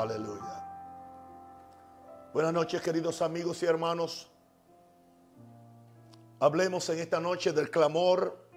Aleluya. 0.00 0.64
Buenas 2.32 2.54
noches, 2.54 2.80
queridos 2.80 3.20
amigos 3.20 3.62
y 3.62 3.66
hermanos. 3.66 4.26
Hablemos 6.40 6.88
en 6.88 6.98
esta 6.98 7.20
noche 7.20 7.52
del 7.52 7.70
clamor 7.70 8.48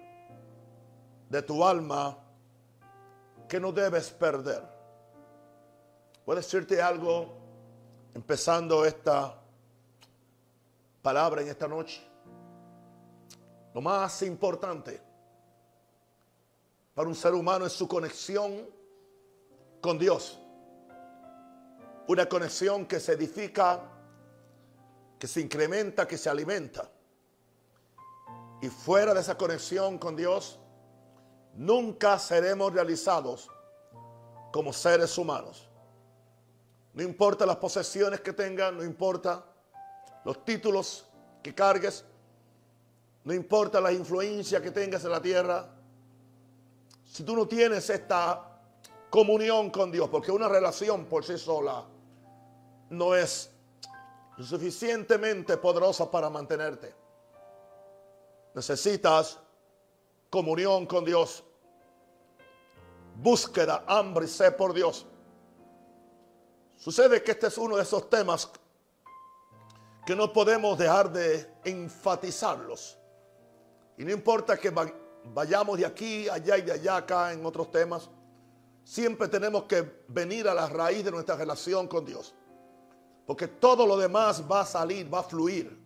de 1.28 1.42
tu 1.42 1.62
alma 1.62 2.16
que 3.46 3.60
no 3.60 3.70
debes 3.70 4.10
perder. 4.12 4.62
Voy 6.24 6.32
a 6.32 6.36
decirte 6.36 6.80
algo 6.80 7.36
empezando 8.14 8.86
esta 8.86 9.38
palabra 11.02 11.42
en 11.42 11.48
esta 11.48 11.68
noche. 11.68 12.02
Lo 13.74 13.82
más 13.82 14.22
importante 14.22 15.02
para 16.94 17.06
un 17.06 17.14
ser 17.14 17.34
humano 17.34 17.66
es 17.66 17.74
su 17.74 17.86
conexión 17.86 18.66
con 19.82 19.98
Dios. 19.98 20.40
Una 22.08 22.28
conexión 22.28 22.86
que 22.86 23.00
se 23.00 23.12
edifica, 23.12 23.80
que 25.18 25.26
se 25.26 25.40
incrementa, 25.40 26.06
que 26.06 26.16
se 26.16 26.28
alimenta. 26.28 26.90
Y 28.62 28.68
fuera 28.68 29.12
de 29.12 29.20
esa 29.20 29.36
conexión 29.36 29.98
con 29.98 30.14
Dios, 30.14 30.58
nunca 31.54 32.18
seremos 32.18 32.72
realizados 32.72 33.48
como 34.52 34.72
seres 34.72 35.18
humanos. 35.18 35.68
No 36.94 37.02
importa 37.02 37.44
las 37.44 37.56
posesiones 37.56 38.20
que 38.20 38.32
tengas, 38.32 38.72
no 38.72 38.82
importa 38.84 39.44
los 40.24 40.44
títulos 40.44 41.06
que 41.42 41.54
cargues, 41.54 42.04
no 43.24 43.34
importa 43.34 43.80
la 43.80 43.92
influencia 43.92 44.62
que 44.62 44.70
tengas 44.70 45.04
en 45.04 45.10
la 45.10 45.20
tierra. 45.20 45.68
Si 47.04 47.22
tú 47.24 47.36
no 47.36 47.46
tienes 47.46 47.90
esta 47.90 48.60
comunión 49.10 49.70
con 49.70 49.90
Dios, 49.90 50.08
porque 50.08 50.30
una 50.30 50.48
relación 50.48 51.06
por 51.06 51.24
sí 51.24 51.36
sola 51.36 51.84
no 52.90 53.14
es 53.14 53.50
suficientemente 54.38 55.56
poderosa 55.56 56.10
para 56.10 56.30
mantenerte. 56.30 56.94
Necesitas 58.54 59.38
comunión 60.30 60.86
con 60.86 61.04
Dios, 61.04 61.44
búsqueda, 63.16 63.84
hambre 63.86 64.26
y 64.26 64.28
sed 64.28 64.56
por 64.56 64.72
Dios. 64.72 65.06
Sucede 66.76 67.22
que 67.22 67.32
este 67.32 67.46
es 67.46 67.58
uno 67.58 67.76
de 67.76 67.82
esos 67.82 68.08
temas 68.10 68.50
que 70.04 70.14
no 70.14 70.32
podemos 70.32 70.78
dejar 70.78 71.10
de 71.10 71.50
enfatizarlos. 71.64 72.98
Y 73.98 74.04
no 74.04 74.12
importa 74.12 74.56
que 74.56 74.72
vayamos 75.24 75.78
de 75.78 75.86
aquí, 75.86 76.28
allá 76.28 76.58
y 76.58 76.62
de 76.62 76.72
allá, 76.72 76.96
acá 76.96 77.32
en 77.32 77.44
otros 77.44 77.70
temas, 77.70 78.08
siempre 78.84 79.26
tenemos 79.28 79.64
que 79.64 80.04
venir 80.08 80.48
a 80.48 80.54
la 80.54 80.68
raíz 80.68 81.04
de 81.04 81.10
nuestra 81.10 81.34
relación 81.34 81.88
con 81.88 82.04
Dios. 82.04 82.34
Porque 83.26 83.48
todo 83.48 83.86
lo 83.86 83.96
demás 83.96 84.44
va 84.50 84.60
a 84.60 84.66
salir, 84.66 85.12
va 85.12 85.18
a 85.18 85.24
fluir 85.24 85.76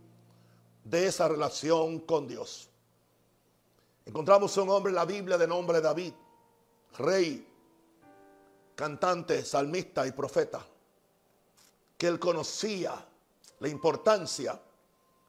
de 0.84 1.06
esa 1.06 1.26
relación 1.26 2.00
con 2.00 2.28
Dios. 2.28 2.68
Encontramos 4.04 4.56
un 4.58 4.68
hombre 4.68 4.90
en 4.90 4.96
la 4.96 5.04
Biblia 5.04 5.38
de 5.38 5.46
nombre 5.46 5.80
David, 5.80 6.12
rey, 6.98 7.46
cantante, 8.74 9.44
salmista 9.44 10.06
y 10.06 10.12
profeta, 10.12 10.66
que 11.96 12.06
él 12.06 12.18
conocía 12.18 13.06
la 13.58 13.68
importancia 13.68 14.60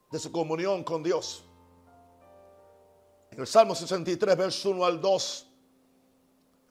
de 0.09 0.19
su 0.19 0.31
comunión 0.31 0.83
con 0.83 1.03
Dios. 1.03 1.43
En 3.29 3.39
el 3.39 3.47
Salmo 3.47 3.75
63, 3.75 4.37
verso 4.37 4.71
1 4.71 4.85
al 4.85 4.99
2, 4.99 5.47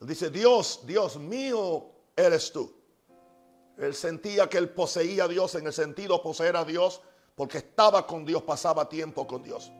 dice, 0.01 0.31
Dios, 0.31 0.81
Dios 0.85 1.17
mío 1.17 1.87
eres 2.17 2.53
tú. 2.53 2.80
Él 3.81 3.95
sentía 3.95 4.49
que 4.49 4.59
él 4.59 4.69
poseía 4.69 5.25
a 5.25 5.29
Dios 5.29 5.55
en 5.55 5.67
el 5.67 5.73
sentido 5.73 6.23
poseer 6.23 6.57
a 6.57 6.65
Dios 6.65 7.01
porque 7.35 7.59
estaba 7.59 8.07
con 8.07 8.27
Dios, 8.27 8.43
pasaba 8.43 8.89
tiempo 8.89 9.27
con 9.27 9.43
Dios. 9.43 9.73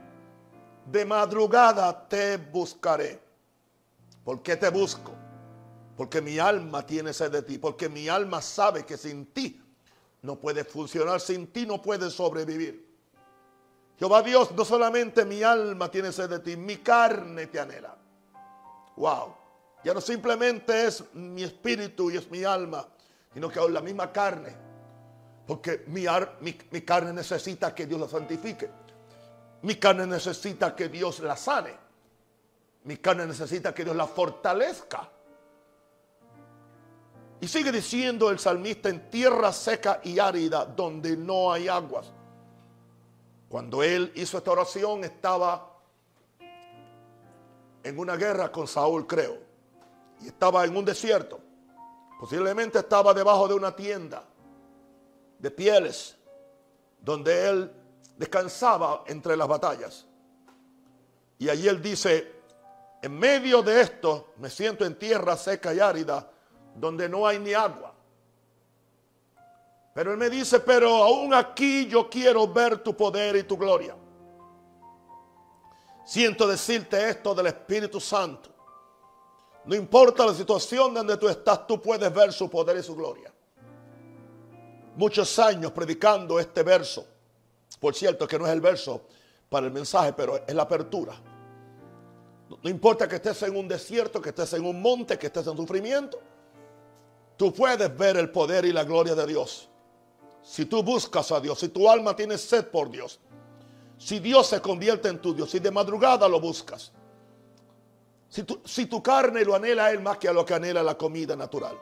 De 0.87 1.05
madrugada 1.05 2.09
te 2.09 2.39
buscaré. 2.39 3.21
¿Por 4.25 4.43
qué 4.43 4.57
te 4.57 4.71
busco? 4.71 5.13
Porque 5.97 6.23
mi 6.23 6.39
alma 6.39 6.87
tiene 6.87 7.13
sed 7.13 7.31
de 7.31 7.43
ti, 7.43 7.59
porque 7.59 7.91
mi 7.91 8.09
alma 8.09 8.41
sabe 8.41 8.87
que 8.87 8.97
sin 8.97 9.27
ti 9.27 9.61
no 10.23 10.37
puede 10.37 10.65
funcionar, 10.65 11.21
sin 11.21 11.49
ti 11.49 11.67
no 11.67 11.83
puede 11.83 12.11
sobrevivir. 12.11 12.89
Jehová 13.99 14.23
Dios, 14.23 14.51
no 14.53 14.65
solamente 14.65 15.27
mi 15.27 15.43
alma 15.43 15.91
tiene 15.91 16.11
sed 16.11 16.31
de 16.31 16.39
ti, 16.39 16.57
mi 16.57 16.79
carne 16.79 17.49
te 17.49 17.61
anhela. 17.61 17.99
Wow. 18.97 19.35
Ya 19.85 19.93
no 19.93 20.01
simplemente 20.01 20.87
es 20.87 21.05
mi 21.13 21.43
espíritu 21.43 22.11
y 22.11 22.17
es 22.17 22.31
mi 22.31 22.45
alma, 22.45 22.89
sino 23.33 23.49
que 23.49 23.61
es 23.61 23.71
la 23.71 23.81
misma 23.81 24.13
carne. 24.13 24.55
Porque 25.47 25.85
mi, 25.89 26.05
mi, 26.41 26.81
carne 26.83 27.13
necesita 27.13 27.75
que 27.75 27.87
Dios 27.87 28.01
la 28.01 28.09
santifique. 28.09 28.71
Mi 29.63 29.77
carne 29.77 30.07
necesita 30.07 30.75
que 30.75 30.89
Dios 30.89 31.21
la 31.21 31.37
sane. 31.37 31.77
Mi 32.85 32.97
carne 32.97 33.27
necesita 33.27 33.75
que 33.75 33.85
Dios 33.85 33.97
la 33.97 34.07
fortalezca. 34.07 35.09
Y 37.41 37.49
sigue 37.49 37.73
diciendo 37.73 38.31
el 38.31 38.39
salmista 38.39 38.89
en 38.89 39.11
tierra 39.11 39.53
seca 39.53 40.01
y 40.05 40.19
árida 40.19 40.65
donde 40.65 41.17
no 41.17 41.53
hay 41.53 41.69
aguas. 41.69 42.13
Cuando 43.49 43.83
él 43.83 44.13
hizo 44.15 44.39
esta 44.39 44.53
oración 44.53 45.03
estaba 45.05 45.79
en 47.83 47.99
una 47.99 48.17
guerra 48.17 48.53
con 48.53 48.69
Saúl, 48.69 49.07
creo. 49.07 49.39
Y 50.21 50.29
estaba 50.29 50.65
en 50.65 50.77
un 50.77 50.85
desierto. 50.85 51.41
Posiblemente 52.21 52.81
estaba 52.81 53.15
debajo 53.15 53.49
de 53.49 53.55
una 53.55 53.75
tienda 53.75 54.23
de 55.39 55.51
pieles 55.51 56.19
donde 57.01 57.49
él 57.49 57.73
descansaba 58.19 59.05
entre 59.07 59.39
las 59.39 59.49
batallas. 59.49 60.07
Y 61.39 61.49
allí 61.49 61.67
él 61.67 61.81
dice, 61.81 62.31
en 63.01 63.19
medio 63.19 63.63
de 63.63 63.81
esto 63.81 64.35
me 64.37 64.51
siento 64.51 64.85
en 64.85 64.99
tierra 64.99 65.35
seca 65.35 65.73
y 65.73 65.81
árida 65.81 66.31
donde 66.75 67.09
no 67.09 67.27
hay 67.27 67.39
ni 67.39 67.55
agua. 67.55 67.95
Pero 69.95 70.13
él 70.13 70.19
me 70.19 70.29
dice, 70.29 70.61
pero 70.61 71.03
aún 71.03 71.33
aquí 71.33 71.87
yo 71.87 72.11
quiero 72.11 72.47
ver 72.47 72.83
tu 72.83 72.95
poder 72.95 73.37
y 73.37 73.45
tu 73.45 73.57
gloria. 73.57 73.97
Siento 76.05 76.47
decirte 76.47 77.09
esto 77.09 77.35
del 77.35 77.47
Espíritu 77.47 77.99
Santo. 77.99 78.60
No 79.65 79.75
importa 79.75 80.27
la 80.27 80.35
situación 80.35 80.95
donde 80.95 81.17
tú 81.17 81.29
estás, 81.29 81.67
tú 81.67 81.81
puedes 81.81 82.13
ver 82.13 82.33
su 82.33 82.49
poder 82.49 82.79
y 82.79 82.83
su 82.83 82.95
gloria. 82.95 83.33
Muchos 84.97 85.39
años 85.39 85.73
predicando 85.73 86.39
este 86.41 86.63
verso. 86.63 87.07
Por 87.79 87.95
cierto, 87.95 88.27
que 88.27 88.39
no 88.39 88.47
es 88.47 88.53
el 88.53 88.61
verso 88.61 89.03
para 89.49 89.67
el 89.67 89.73
mensaje, 89.73 90.13
pero 90.13 90.37
es 90.47 90.55
la 90.55 90.63
apertura. 90.63 91.15
No 92.63 92.69
importa 92.69 93.07
que 93.07 93.17
estés 93.17 93.43
en 93.43 93.57
un 93.57 93.69
desierto, 93.69 94.21
que 94.21 94.31
estés 94.31 94.55
en 94.55 94.65
un 94.65 94.83
monte, 94.83 95.19
que 95.19 95.29
estés 95.29 95.47
en 95.47 95.57
sufrimiento. 95.57 96.21
Tú 97.37 97.53
puedes 97.53 97.97
ver 97.97 98.17
el 98.17 98.31
poder 98.31 98.65
y 98.65 98.73
la 98.73 98.85
gloria 98.85 99.15
de 99.15 99.27
Dios. 99.27 99.69
Si 100.43 100.65
tú 100.65 100.83
buscas 100.83 101.31
a 101.33 101.41
Dios, 101.41 101.59
si 101.59 101.69
tu 101.69 101.89
alma 101.89 102.17
tiene 102.17 102.37
sed 102.37 102.67
por 102.67 102.91
Dios, 102.91 103.21
si 103.99 104.19
Dios 104.19 104.49
se 104.49 104.61
convierte 104.61 105.09
en 105.09 105.21
tu 105.21 105.35
Dios, 105.35 105.51
si 105.51 105.59
de 105.59 105.71
madrugada 105.71 106.29
lo 106.29 106.41
buscas, 106.41 106.93
si 108.31 108.87
tu, 108.87 109.03
carne 109.03 109.45
lo 109.45 109.57
anhela 109.57 109.87
a 109.87 109.91
Él 109.91 110.01
más 110.01 110.19
que 110.19 110.29
a 110.29 110.33
lo 110.33 110.45
que 110.45 110.55
anhela 110.55 110.85
la 110.85 110.97
comida 110.97 111.35
natural. 111.35 111.77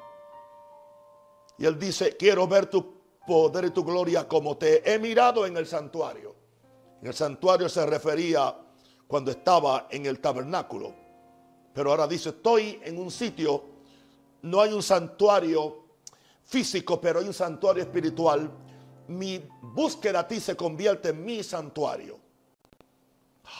Y 1.59 1.66
Él 1.66 1.78
dice, 1.78 2.16
quiero 2.16 2.48
ver 2.48 2.66
tu 2.66 2.98
poder 3.26 3.66
y 3.66 3.70
tu 3.70 3.84
gloria 3.84 4.26
como 4.26 4.56
te 4.56 4.91
he 4.91 4.98
mirado 4.98 5.44
en 5.44 5.59
el 5.59 5.66
santuario. 5.66 6.34
En 7.03 7.09
el 7.09 7.14
santuario 7.14 7.69
se 7.69 7.84
refería 7.84 8.56
cuando 9.06 9.31
estaba 9.31 9.88
en 9.91 10.06
el 10.06 10.20
tabernáculo. 10.20 10.94
Pero 11.75 11.91
ahora 11.91 12.06
dice, 12.06 12.31
estoy 12.31 12.80
en 12.82 12.98
un 12.98 13.10
sitio, 13.10 13.65
no 14.42 14.62
hay 14.62 14.72
un 14.72 14.82
santuario 14.82 15.84
físico, 16.45 16.98
pero 16.98 17.21
hay 17.21 17.27
un 17.27 17.34
santuario 17.34 17.83
espiritual. 17.83 18.50
Mi 19.09 19.47
búsqueda 19.60 20.21
a 20.21 20.27
ti 20.27 20.41
se 20.41 20.56
convierte 20.56 21.10
en 21.10 21.22
mi 21.22 21.42
santuario. 21.42 22.18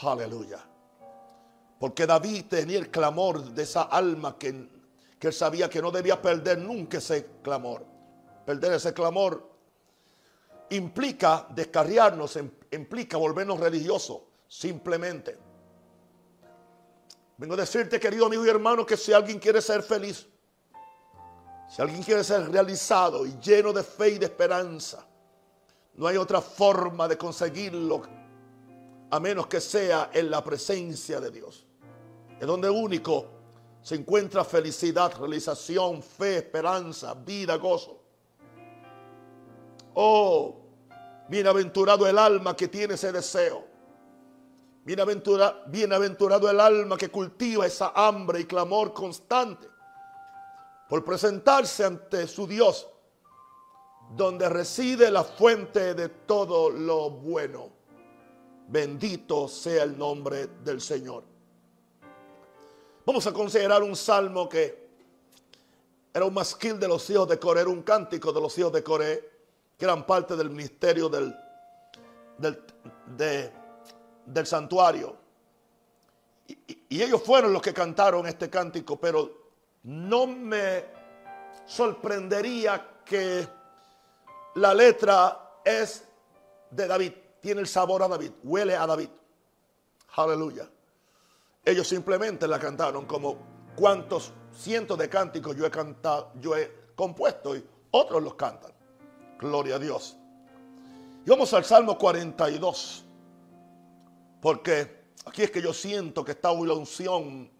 Aleluya. 0.03 0.78
Porque 1.79 2.07
David 2.07 2.47
tenía 2.49 2.79
el 2.79 2.91
clamor 2.91 3.43
de 3.43 3.63
esa 3.63 3.83
alma 3.83 4.37
que, 4.37 4.69
que 5.19 5.29
él 5.29 5.33
sabía 5.33 5.71
que 5.71 5.81
no 5.81 5.91
debía 5.91 6.21
perder 6.21 6.59
nunca 6.59 6.99
ese 6.99 7.27
clamor. 7.43 7.85
Perder 8.45 8.73
ese 8.73 8.93
clamor 8.93 9.49
implica 10.71 11.47
descarriarnos, 11.51 12.39
implica 12.73 13.17
volvernos 13.17 13.61
religiosos, 13.61 14.21
simplemente. 14.49 15.39
Vengo 17.37 17.55
a 17.55 17.59
decirte, 17.59 18.01
querido 18.01 18.27
amigo 18.27 18.45
y 18.45 18.49
hermano, 18.49 18.85
que 18.85 18.97
si 18.97 19.13
alguien 19.13 19.39
quiere 19.39 19.63
ser 19.63 19.83
feliz, 19.83 20.27
si 21.69 21.83
alguien 21.83 22.03
quiere 22.03 22.25
ser 22.25 22.51
realizado 22.51 23.25
y 23.25 23.39
lleno 23.39 23.73
de 23.73 23.85
fe 23.85 24.11
y 24.11 24.19
de 24.19 24.27
esperanza, 24.27 25.07
no 25.95 26.07
hay 26.07 26.17
otra 26.17 26.41
forma 26.41 27.07
de 27.07 27.17
conseguirlo 27.17 28.03
a 29.11 29.21
menos 29.21 29.47
que 29.47 29.61
sea 29.61 30.11
en 30.13 30.31
la 30.31 30.43
presencia 30.43 31.21
de 31.21 31.31
Dios. 31.31 31.68
Es 32.41 32.47
donde 32.47 32.71
único 32.71 33.27
se 33.83 33.97
encuentra 33.97 34.45
felicidad, 34.45 35.13
realización, 35.19 36.03
fe, 36.03 36.39
esperanza, 36.39 37.15
vida, 37.15 37.57
gozo. 37.57 38.03
Oh, 39.95 40.57
bienaventurado 41.29 42.07
el 42.07 42.19
alma 42.19 42.55
que 42.55 42.69
tiene 42.69 42.95
ese 42.95 43.13
deseo. 43.13 43.67
bienaventurado 44.85 46.51
el 46.51 46.61
alma 46.61 46.97
que 46.97 47.09
cultiva 47.09 47.67
esa 47.67 47.93
hambre 47.95 48.41
y 48.41 48.45
clamor 48.45 48.93
constante 48.93 49.69
por 50.89 51.05
presentarse 51.05 51.85
ante 51.85 52.27
su 52.27 52.47
Dios, 52.47 52.89
donde 54.17 54.49
reside 54.49 55.11
la 55.11 55.23
fuente 55.23 55.95
de 55.95 56.09
todo 56.09 56.71
lo 56.71 57.11
bueno. 57.11 57.71
Bendito 58.69 59.49
sea 59.49 59.85
el 59.85 59.99
nombre 59.99 60.47
del 60.65 60.81
Señor. 60.81 61.38
Vamos 63.09 63.27
a 63.27 63.33
considerar 63.33 63.83
un 63.83 63.97
salmo 63.97 64.47
que 64.47 64.87
era 66.13 66.27
un 66.27 66.35
masquil 66.35 66.79
de 66.79 66.87
los 66.87 67.09
hijos 67.09 67.27
de 67.27 67.39
Coré, 67.39 67.63
era 67.63 67.71
un 67.71 67.81
cántico 67.81 68.35
de 68.35 68.39
los 68.43 68.59
hijos 68.59 68.71
de 68.71 68.83
Coré, 68.83 69.31
que 69.79 69.87
eran 69.87 70.05
parte 70.05 70.37
del 70.37 70.51
ministerio 70.51 71.09
del, 71.09 71.35
del, 73.17 74.47
santuario. 74.47 75.17
y 76.47 77.03
ellos 77.03 77.23
fueron 77.23 77.51
los 77.51 77.63
que 77.63 77.73
cantaron 77.73 78.27
este 78.27 78.51
cántico, 78.51 79.01
pero 79.01 79.55
no 79.85 80.27
me 80.27 80.85
sorprendería 81.65 83.01
que 83.07 83.49
la 84.57 84.75
letra 84.75 85.61
es 85.65 86.05
de 86.71 86.87
David, 86.87 87.13
tiene 87.41 87.63
el 87.63 87.69
sabor 87.69 88.03
a 88.03 88.09
David, 88.09 88.33
huele 88.43 88.77
a 88.77 88.87
David. 88.87 89.09
Aleluya. 90.15 90.69
Ellos 91.69 91.87
simplemente 91.87 92.49
la 92.49 92.59
cantaron 92.59 93.05
como 93.05 93.37
cuantos 93.77 94.33
cientos 94.59 94.97
de 94.97 95.07
cánticos 95.11 95.55
yo 95.55 95.67
he 95.67 95.71
cantado, 95.71 96.33
yo 96.41 96.57
he 96.57 96.73
compuesto 96.97 97.55
y 97.55 97.63
otros 97.91 98.23
los 98.23 98.37
cantan. 98.37 98.73
Gloria 99.39 99.77
a 99.77 99.79
Dios. 99.79 100.17
Y 101.27 101.29
vamos 101.29 101.53
al 101.53 101.67
Salmo 101.67 101.99
42. 101.99 103.05
Porque 104.41 105.09
aquí 105.27 105.43
es 105.43 105.51
que 105.51 105.61
yo 105.61 105.75
siento 105.75 106.25
que 106.25 106.33
está 106.33 106.51
la 106.55 106.73
unción 106.73 107.51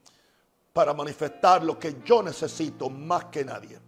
para 0.73 0.95
manifestar 0.95 1.63
lo 1.63 1.79
que 1.79 1.97
yo 2.03 2.23
necesito 2.23 2.89
más 2.89 3.27
que 3.27 3.45
nadie. 3.45 3.79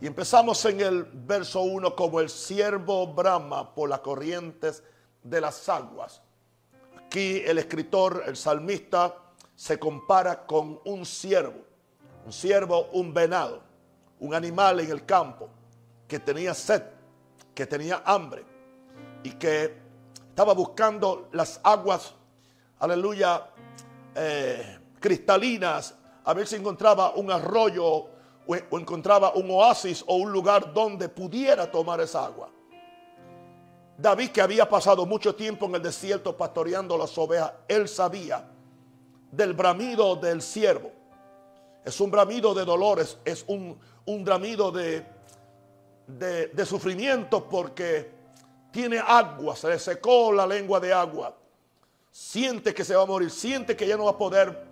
Y 0.00 0.06
empezamos 0.06 0.64
en 0.64 0.80
el 0.80 1.04
verso 1.04 1.60
1 1.60 1.94
como 1.94 2.18
el 2.18 2.30
siervo 2.30 3.08
brama 3.08 3.74
por 3.74 3.90
las 3.90 4.00
corrientes 4.00 4.82
de 5.22 5.42
las 5.42 5.68
aguas. 5.68 6.22
Aquí 7.16 7.42
el 7.46 7.56
escritor, 7.56 8.24
el 8.26 8.36
salmista, 8.36 9.16
se 9.54 9.78
compara 9.78 10.44
con 10.44 10.78
un 10.84 11.06
siervo. 11.06 11.64
Un 12.26 12.30
siervo, 12.30 12.90
un 12.92 13.14
venado, 13.14 13.62
un 14.20 14.34
animal 14.34 14.80
en 14.80 14.90
el 14.90 15.06
campo 15.06 15.48
que 16.06 16.18
tenía 16.18 16.52
sed, 16.52 16.82
que 17.54 17.64
tenía 17.64 18.02
hambre 18.04 18.44
y 19.22 19.30
que 19.30 19.78
estaba 20.28 20.52
buscando 20.52 21.30
las 21.32 21.58
aguas, 21.62 22.12
aleluya, 22.80 23.46
eh, 24.14 24.78
cristalinas, 25.00 25.94
a 26.22 26.34
ver 26.34 26.46
si 26.46 26.56
encontraba 26.56 27.12
un 27.14 27.30
arroyo 27.30 28.10
o, 28.46 28.56
encontraba 28.72 29.32
un 29.32 29.50
oasis 29.52 30.04
o 30.06 30.16
un 30.16 30.30
lugar 30.30 30.74
donde 30.74 31.08
pudiera 31.08 31.70
tomar 31.70 31.98
esa 32.02 32.26
agua. 32.26 32.50
David, 33.98 34.30
que 34.30 34.42
había 34.42 34.68
pasado 34.68 35.06
mucho 35.06 35.34
tiempo 35.34 35.66
en 35.66 35.76
el 35.76 35.82
desierto 35.82 36.36
pastoreando 36.36 36.98
las 36.98 37.16
ovejas, 37.16 37.52
él 37.66 37.88
sabía 37.88 38.44
del 39.30 39.54
bramido 39.54 40.16
del 40.16 40.42
siervo. 40.42 40.92
Es 41.84 42.00
un 42.00 42.10
bramido 42.10 42.52
de 42.54 42.64
dolores, 42.64 43.18
es 43.24 43.44
un, 43.46 43.78
un 44.04 44.24
bramido 44.24 44.70
de, 44.70 45.06
de, 46.06 46.48
de, 46.48 46.66
sufrimiento 46.66 47.48
porque 47.48 48.10
tiene 48.70 48.98
agua, 48.98 49.56
se 49.56 49.68
le 49.68 49.78
secó 49.78 50.32
la 50.32 50.46
lengua 50.46 50.80
de 50.80 50.92
agua. 50.92 51.34
Siente 52.10 52.74
que 52.74 52.84
se 52.84 52.94
va 52.94 53.02
a 53.02 53.06
morir, 53.06 53.30
siente 53.30 53.76
que 53.76 53.86
ya 53.86 53.96
no 53.96 54.04
va 54.04 54.12
a 54.12 54.18
poder 54.18 54.66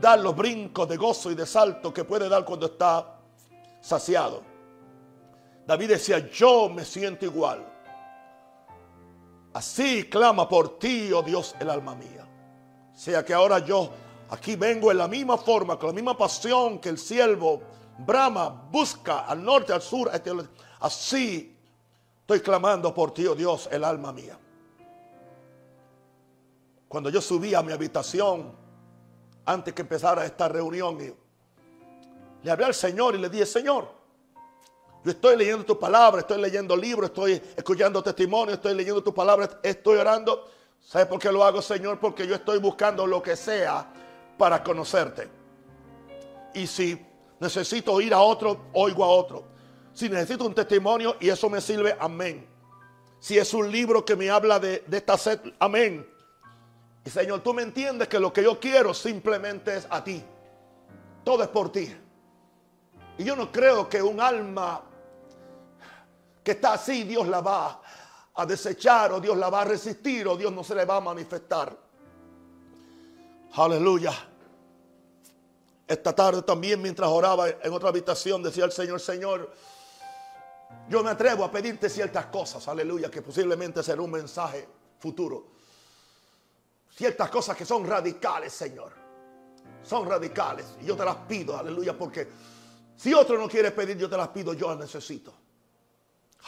dar 0.00 0.18
los 0.20 0.34
brincos 0.36 0.88
de 0.88 0.96
gozo 0.96 1.30
y 1.30 1.34
de 1.34 1.46
salto 1.46 1.92
que 1.92 2.04
puede 2.04 2.28
dar 2.28 2.44
cuando 2.44 2.66
está 2.66 3.18
saciado. 3.80 4.42
David 5.66 5.88
decía, 5.90 6.30
yo 6.30 6.68
me 6.68 6.84
siento 6.84 7.24
igual. 7.24 7.75
Así 9.56 10.04
clama 10.04 10.46
por 10.46 10.78
ti, 10.78 11.10
oh 11.14 11.22
Dios, 11.22 11.54
el 11.58 11.70
alma 11.70 11.94
mía. 11.94 12.28
sea 12.92 13.24
que 13.24 13.32
ahora 13.32 13.58
yo 13.60 13.90
aquí 14.28 14.54
vengo 14.54 14.90
en 14.90 14.98
la 14.98 15.08
misma 15.08 15.38
forma, 15.38 15.78
con 15.78 15.88
la 15.88 15.92
misma 15.94 16.14
pasión 16.14 16.78
que 16.78 16.90
el 16.90 16.98
siervo 16.98 17.62
brama, 18.00 18.50
busca 18.70 19.20
al 19.20 19.42
norte, 19.42 19.72
al 19.72 19.80
sur. 19.80 20.10
Este, 20.12 20.30
así 20.80 21.56
estoy 22.20 22.40
clamando 22.40 22.92
por 22.92 23.14
ti, 23.14 23.26
oh 23.26 23.34
Dios, 23.34 23.66
el 23.72 23.82
alma 23.84 24.12
mía. 24.12 24.38
Cuando 26.86 27.08
yo 27.08 27.22
subí 27.22 27.54
a 27.54 27.62
mi 27.62 27.72
habitación, 27.72 28.52
antes 29.46 29.72
que 29.72 29.80
empezara 29.80 30.26
esta 30.26 30.48
reunión, 30.48 30.98
le 32.42 32.50
hablé 32.50 32.66
al 32.66 32.74
Señor 32.74 33.14
y 33.14 33.18
le 33.20 33.30
dije, 33.30 33.46
Señor, 33.46 33.88
yo 35.06 35.12
estoy 35.12 35.36
leyendo 35.36 35.64
tu 35.64 35.78
palabra, 35.78 36.22
estoy 36.22 36.40
leyendo 36.40 36.76
libros, 36.76 37.10
estoy 37.10 37.40
escuchando 37.54 38.02
testimonios, 38.02 38.56
estoy 38.56 38.74
leyendo 38.74 39.04
tu 39.04 39.14
palabra, 39.14 39.48
estoy 39.62 39.98
orando. 39.98 40.50
¿Sabes 40.80 41.06
por 41.06 41.20
qué 41.20 41.30
lo 41.30 41.44
hago, 41.44 41.62
Señor? 41.62 42.00
Porque 42.00 42.26
yo 42.26 42.34
estoy 42.34 42.58
buscando 42.58 43.06
lo 43.06 43.22
que 43.22 43.36
sea 43.36 43.88
para 44.36 44.64
conocerte. 44.64 45.28
Y 46.54 46.66
si 46.66 47.00
necesito 47.38 48.00
ir 48.00 48.12
a 48.14 48.18
otro, 48.18 48.64
oigo 48.72 49.04
a 49.04 49.06
otro. 49.06 49.44
Si 49.92 50.08
necesito 50.08 50.44
un 50.44 50.56
testimonio 50.56 51.14
y 51.20 51.28
eso 51.28 51.48
me 51.48 51.60
sirve, 51.60 51.96
amén. 52.00 52.44
Si 53.20 53.38
es 53.38 53.54
un 53.54 53.70
libro 53.70 54.04
que 54.04 54.16
me 54.16 54.28
habla 54.28 54.58
de, 54.58 54.82
de 54.88 54.96
esta 54.96 55.16
sed, 55.16 55.38
amén. 55.60 56.04
Y 57.04 57.10
Señor, 57.10 57.44
tú 57.44 57.54
me 57.54 57.62
entiendes 57.62 58.08
que 58.08 58.18
lo 58.18 58.32
que 58.32 58.42
yo 58.42 58.58
quiero 58.58 58.92
simplemente 58.92 59.76
es 59.76 59.86
a 59.88 60.02
ti. 60.02 60.20
Todo 61.22 61.44
es 61.44 61.48
por 61.48 61.70
ti. 61.70 61.94
Y 63.18 63.22
yo 63.22 63.36
no 63.36 63.52
creo 63.52 63.88
que 63.88 64.02
un 64.02 64.20
alma 64.20 64.82
que 66.46 66.52
está 66.52 66.74
así, 66.74 67.02
Dios 67.02 67.26
la 67.26 67.40
va 67.40 67.82
a 68.32 68.46
desechar 68.46 69.10
o 69.10 69.18
Dios 69.18 69.36
la 69.36 69.50
va 69.50 69.62
a 69.62 69.64
resistir 69.64 70.28
o 70.28 70.36
Dios 70.36 70.52
no 70.52 70.62
se 70.62 70.76
le 70.76 70.84
va 70.84 70.98
a 70.98 71.00
manifestar. 71.00 71.76
Aleluya. 73.54 74.12
Esta 75.88 76.14
tarde 76.14 76.42
también 76.42 76.80
mientras 76.80 77.10
oraba 77.10 77.48
en 77.48 77.72
otra 77.72 77.88
habitación 77.88 78.44
decía 78.44 78.64
el 78.64 78.70
Señor, 78.70 79.00
Señor, 79.00 79.52
yo 80.88 81.02
me 81.02 81.10
atrevo 81.10 81.42
a 81.42 81.50
pedirte 81.50 81.90
ciertas 81.90 82.26
cosas, 82.26 82.68
aleluya, 82.68 83.10
que 83.10 83.22
posiblemente 83.22 83.82
será 83.82 84.00
un 84.00 84.12
mensaje 84.12 84.68
futuro 85.00 85.56
ciertas 86.94 87.28
cosas 87.28 87.56
que 87.56 87.64
son 87.64 87.84
radicales, 87.84 88.52
Señor. 88.52 88.92
Son 89.82 90.08
radicales. 90.08 90.76
Y 90.80 90.86
yo 90.86 90.96
te 90.96 91.04
las 91.04 91.16
pido, 91.16 91.56
aleluya, 91.58 91.98
porque 91.98 92.28
si 92.94 93.12
otro 93.12 93.36
no 93.36 93.48
quiere 93.48 93.72
pedir, 93.72 93.98
yo 93.98 94.08
te 94.08 94.16
las 94.16 94.28
pido, 94.28 94.54
yo 94.54 94.68
las 94.68 94.78
necesito. 94.78 95.34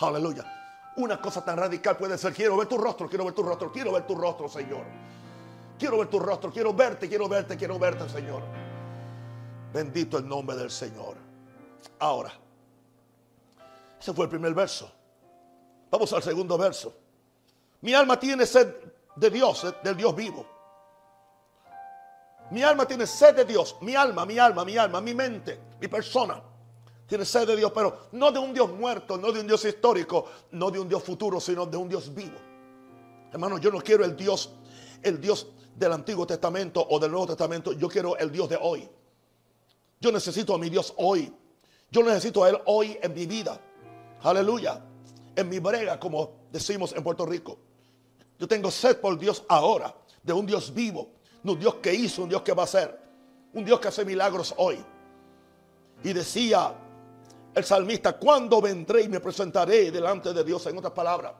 Aleluya. 0.01 0.45
Una 0.97 1.21
cosa 1.21 1.45
tan 1.45 1.57
radical 1.57 1.97
puede 1.97 2.19
ser, 2.19 2.33
quiero 2.33 2.57
ver 2.57 2.67
tu 2.67 2.79
rostro, 2.79 3.09
quiero 3.09 3.25
ver 3.25 3.35
tu 3.35 3.43
rostro, 3.43 3.71
quiero 3.71 3.93
ver 3.93 4.07
tu 4.07 4.15
rostro, 4.15 4.49
Señor. 4.49 4.85
Quiero 5.79 5.99
ver 5.99 6.09
tu 6.09 6.19
rostro, 6.19 6.51
quiero 6.51 6.73
verte, 6.75 7.09
quiero 7.09 7.29
verte, 7.29 7.57
quiero 7.57 7.79
verte, 7.79 8.09
Señor. 8.09 8.43
Bendito 9.73 10.19
el 10.19 10.29
nombre 10.29 10.57
del 10.57 10.71
Señor. 10.71 11.17
Ahora, 12.01 12.33
ese 14.01 14.13
fue 14.13 14.25
el 14.25 14.31
primer 14.31 14.55
verso. 14.55 14.91
Vamos 15.91 16.13
al 16.13 16.23
segundo 16.23 16.59
verso. 16.59 16.95
Mi 17.81 17.95
alma 17.95 18.19
tiene 18.19 18.45
sed 18.45 18.75
de 19.15 19.31
Dios, 19.31 19.65
eh, 19.65 19.75
del 19.83 19.97
Dios 19.97 20.15
vivo. 20.15 20.47
Mi 22.51 22.63
alma 22.63 22.87
tiene 22.87 23.07
sed 23.07 23.37
de 23.37 23.45
Dios. 23.45 23.77
Mi 23.81 23.95
alma, 23.95 24.25
mi 24.25 24.39
alma, 24.39 24.65
mi 24.65 24.77
alma, 24.77 25.01
mi 25.01 25.15
mente, 25.15 25.61
mi 25.81 25.87
persona. 25.87 26.43
Tiene 27.09 27.25
sed 27.25 27.47
de 27.47 27.57
Dios, 27.57 27.73
pero 27.75 28.09
no 28.13 28.31
de 28.31 28.39
un 28.39 28.53
Dios 28.53 28.71
muerto, 28.71 29.17
no 29.17 29.33
de 29.33 29.41
un 29.41 29.47
Dios 29.47 29.65
histórico, 29.65 30.27
no 30.53 30.71
de 30.71 30.79
un 30.79 30.87
Dios 30.87 31.03
futuro, 31.03 31.41
sino 31.41 31.65
de 31.65 31.79
un 31.79 31.89
Dios 31.89 32.15
vivo. 32.15 32.37
Hermano, 33.33 33.57
yo 33.57 33.71
no 33.71 33.81
quiero 33.81 34.05
el 34.05 34.15
Dios, 34.15 34.51
el 35.03 35.19
Dios 35.19 35.47
del 35.75 35.93
Antiguo 35.93 36.27
Testamento 36.27 36.87
o 36.87 36.99
del 36.99 37.11
Nuevo 37.11 37.29
Testamento. 37.29 37.73
Yo 37.73 37.89
quiero 37.89 38.15
el 38.19 38.31
Dios 38.31 38.51
de 38.51 38.59
hoy. 38.61 38.87
Yo 39.99 40.13
necesito 40.13 40.55
a 40.55 40.59
mi 40.59 40.69
Dios 40.69 40.93
hoy. 40.99 41.33
Yo 41.91 42.03
necesito 42.03 42.45
a 42.45 42.51
Él 42.51 42.59
hoy 42.67 42.99
en 43.01 43.15
mi 43.15 43.25
vida. 43.25 43.59
Aleluya. 44.23 44.85
En 45.35 45.49
mi 45.49 45.61
brega, 45.61 45.99
como 45.99 46.33
decimos 46.53 46.93
en 46.93 47.03
Puerto 47.03 47.25
Rico. 47.25 47.59
Yo 48.39 48.47
tengo 48.47 48.71
sed 48.71 49.01
por 49.01 49.19
Dios 49.19 49.45
ahora, 49.49 49.95
de 50.23 50.35
un 50.35 50.45
Dios 50.45 50.75
vivo, 50.75 51.09
de 51.43 51.53
un 51.53 51.59
Dios 51.59 51.77
que 51.77 51.95
hizo, 51.95 52.25
un 52.25 52.29
Dios 52.29 52.43
que 52.43 52.53
va 52.53 52.65
a 52.65 52.65
hacer, 52.65 53.01
un 53.55 53.65
Dios 53.65 53.81
que 53.81 53.89
hace 53.89 54.05
milagros 54.05 54.53
hoy. 54.59 54.85
Y 56.05 56.13
decía 56.13 56.75
el 57.59 57.65
salmista, 57.65 58.17
¿cuándo 58.17 58.61
vendré 58.61 59.03
y 59.03 59.09
me 59.09 59.21
presentaré 59.21 59.91
delante 59.91 60.33
de 60.33 60.45
Dios? 60.45 60.65
En 60.67 60.79
otras 60.79 60.93
palabras, 60.93 61.33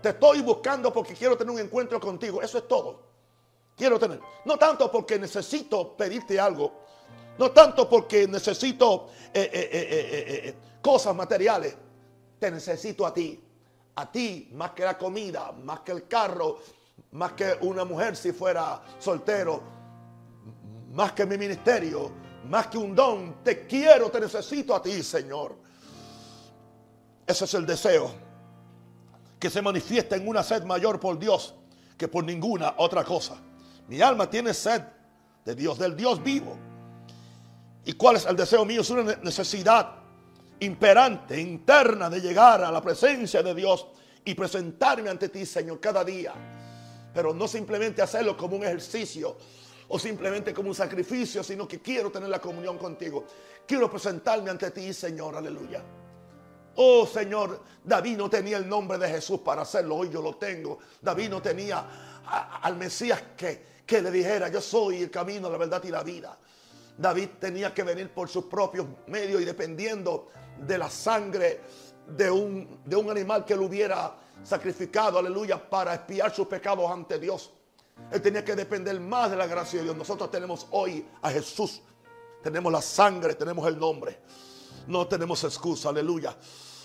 te 0.00 0.10
estoy 0.10 0.42
buscando 0.42 0.92
porque 0.92 1.14
quiero 1.14 1.36
tener 1.36 1.52
un 1.52 1.60
encuentro 1.60 1.98
contigo. 1.98 2.40
Eso 2.40 2.58
es 2.58 2.68
todo. 2.68 3.02
Quiero 3.76 3.98
tener. 3.98 4.20
No 4.44 4.56
tanto 4.56 4.90
porque 4.90 5.18
necesito 5.18 5.96
pedirte 5.96 6.38
algo. 6.38 6.72
No 7.38 7.50
tanto 7.50 7.88
porque 7.88 8.26
necesito 8.26 9.08
eh, 9.32 9.50
eh, 9.52 9.68
eh, 9.72 10.54
cosas 10.82 11.14
materiales. 11.14 11.76
te 12.38 12.50
necesito 12.50 13.06
a 13.06 13.12
ti. 13.12 13.42
A 13.96 14.10
ti 14.12 14.50
más 14.52 14.72
que 14.72 14.84
la 14.84 14.96
comida, 14.96 15.52
más 15.52 15.80
que 15.80 15.92
el 15.92 16.06
carro, 16.06 16.58
más 17.12 17.32
que 17.32 17.56
una 17.62 17.84
mujer 17.84 18.16
si 18.16 18.32
fuera 18.32 18.80
soltero, 18.98 19.60
más 20.92 21.12
que 21.12 21.26
mi 21.26 21.36
ministerio, 21.36 22.12
más 22.48 22.68
que 22.68 22.78
un 22.78 22.94
don. 22.94 23.42
Te 23.44 23.66
quiero, 23.66 24.10
te 24.10 24.20
necesito 24.20 24.74
a 24.74 24.82
ti, 24.82 25.02
Señor. 25.02 25.56
Ese 27.26 27.44
es 27.44 27.54
el 27.54 27.66
deseo. 27.66 28.10
Que 29.38 29.50
se 29.50 29.62
manifiesta 29.62 30.16
en 30.16 30.26
una 30.26 30.42
sed 30.42 30.64
mayor 30.64 30.98
por 30.98 31.18
Dios 31.18 31.54
que 31.98 32.08
por 32.08 32.24
ninguna 32.24 32.74
otra 32.78 33.04
cosa. 33.04 33.36
Mi 33.88 34.00
alma 34.00 34.30
tiene 34.30 34.54
sed 34.54 34.82
de 35.44 35.54
Dios, 35.54 35.78
del 35.78 35.96
Dios 35.96 36.22
vivo. 36.22 36.56
¿Y 37.84 37.92
cuál 37.94 38.16
es 38.16 38.26
el 38.26 38.36
deseo 38.36 38.64
mío? 38.64 38.82
Es 38.82 38.90
una 38.90 39.16
necesidad 39.16 39.96
imperante, 40.60 41.40
interna 41.40 42.08
de 42.08 42.20
llegar 42.20 42.62
a 42.62 42.70
la 42.70 42.80
presencia 42.80 43.42
de 43.42 43.54
Dios 43.54 43.86
y 44.24 44.34
presentarme 44.34 45.10
ante 45.10 45.28
ti, 45.28 45.44
Señor, 45.44 45.80
cada 45.80 46.04
día. 46.04 46.32
Pero 47.12 47.34
no 47.34 47.48
simplemente 47.48 48.00
hacerlo 48.00 48.36
como 48.36 48.56
un 48.56 48.64
ejercicio 48.64 49.36
o 49.88 49.98
simplemente 49.98 50.52
como 50.52 50.68
un 50.68 50.74
sacrificio, 50.74 51.42
sino 51.42 51.66
que 51.66 51.80
quiero 51.80 52.10
tener 52.10 52.28
la 52.28 52.40
comunión 52.40 52.76
contigo. 52.76 53.24
Quiero 53.66 53.90
presentarme 53.90 54.50
ante 54.50 54.70
ti, 54.70 54.92
Señor, 54.92 55.36
aleluya. 55.36 55.82
Oh 56.76 57.06
Señor, 57.06 57.60
David 57.82 58.16
no 58.16 58.30
tenía 58.30 58.56
el 58.56 58.68
nombre 58.68 58.98
de 58.98 59.08
Jesús 59.08 59.40
para 59.40 59.62
hacerlo, 59.62 59.96
hoy 59.96 60.10
yo 60.10 60.22
lo 60.22 60.36
tengo. 60.36 60.78
David 61.00 61.30
no 61.30 61.42
tenía 61.42 62.22
al 62.62 62.76
Mesías 62.76 63.22
que, 63.36 63.64
que 63.84 64.00
le 64.00 64.10
dijera, 64.10 64.48
yo 64.48 64.60
soy 64.60 65.02
el 65.02 65.10
camino, 65.10 65.50
la 65.50 65.58
verdad 65.58 65.82
y 65.84 65.88
la 65.88 66.02
vida. 66.02 66.38
David 66.96 67.30
tenía 67.40 67.72
que 67.72 67.82
venir 67.82 68.10
por 68.10 68.28
sus 68.28 68.44
propios 68.44 68.86
medios 69.06 69.40
y 69.40 69.44
dependiendo 69.44 70.28
de 70.58 70.78
la 70.78 70.90
sangre 70.90 71.60
de 72.06 72.30
un, 72.30 72.80
de 72.84 72.96
un 72.96 73.10
animal 73.10 73.44
que 73.44 73.56
lo 73.56 73.64
hubiera 73.64 74.14
sacrificado, 74.42 75.18
aleluya, 75.18 75.58
para 75.68 75.94
espiar 75.94 76.34
sus 76.34 76.46
pecados 76.46 76.90
ante 76.90 77.18
Dios. 77.18 77.52
Él 78.10 78.22
tenía 78.22 78.44
que 78.44 78.54
depender 78.54 78.98
más 79.00 79.30
de 79.30 79.36
la 79.36 79.46
gracia 79.46 79.78
de 79.78 79.84
Dios. 79.84 79.96
Nosotros 79.96 80.30
tenemos 80.30 80.66
hoy 80.70 81.06
a 81.22 81.30
Jesús. 81.30 81.82
Tenemos 82.42 82.72
la 82.72 82.80
sangre, 82.80 83.34
tenemos 83.34 83.66
el 83.66 83.78
nombre. 83.78 84.20
No 84.86 85.06
tenemos 85.06 85.44
excusa, 85.44 85.90
aleluya. 85.90 86.36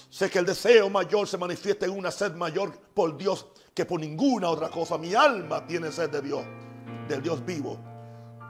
Sé 0.09 0.29
que 0.29 0.39
el 0.39 0.45
deseo 0.45 0.89
mayor 0.89 1.27
se 1.27 1.37
manifiesta 1.37 1.85
en 1.85 1.97
una 1.97 2.11
sed 2.11 2.33
mayor 2.33 2.77
por 2.93 3.17
Dios 3.17 3.47
que 3.73 3.85
por 3.85 3.99
ninguna 3.99 4.49
otra 4.49 4.69
cosa. 4.69 4.97
Mi 4.97 5.15
alma 5.15 5.65
tiene 5.65 5.91
sed 5.91 6.09
de 6.09 6.21
Dios, 6.21 6.43
del 7.07 7.21
Dios 7.21 7.43
vivo. 7.45 7.79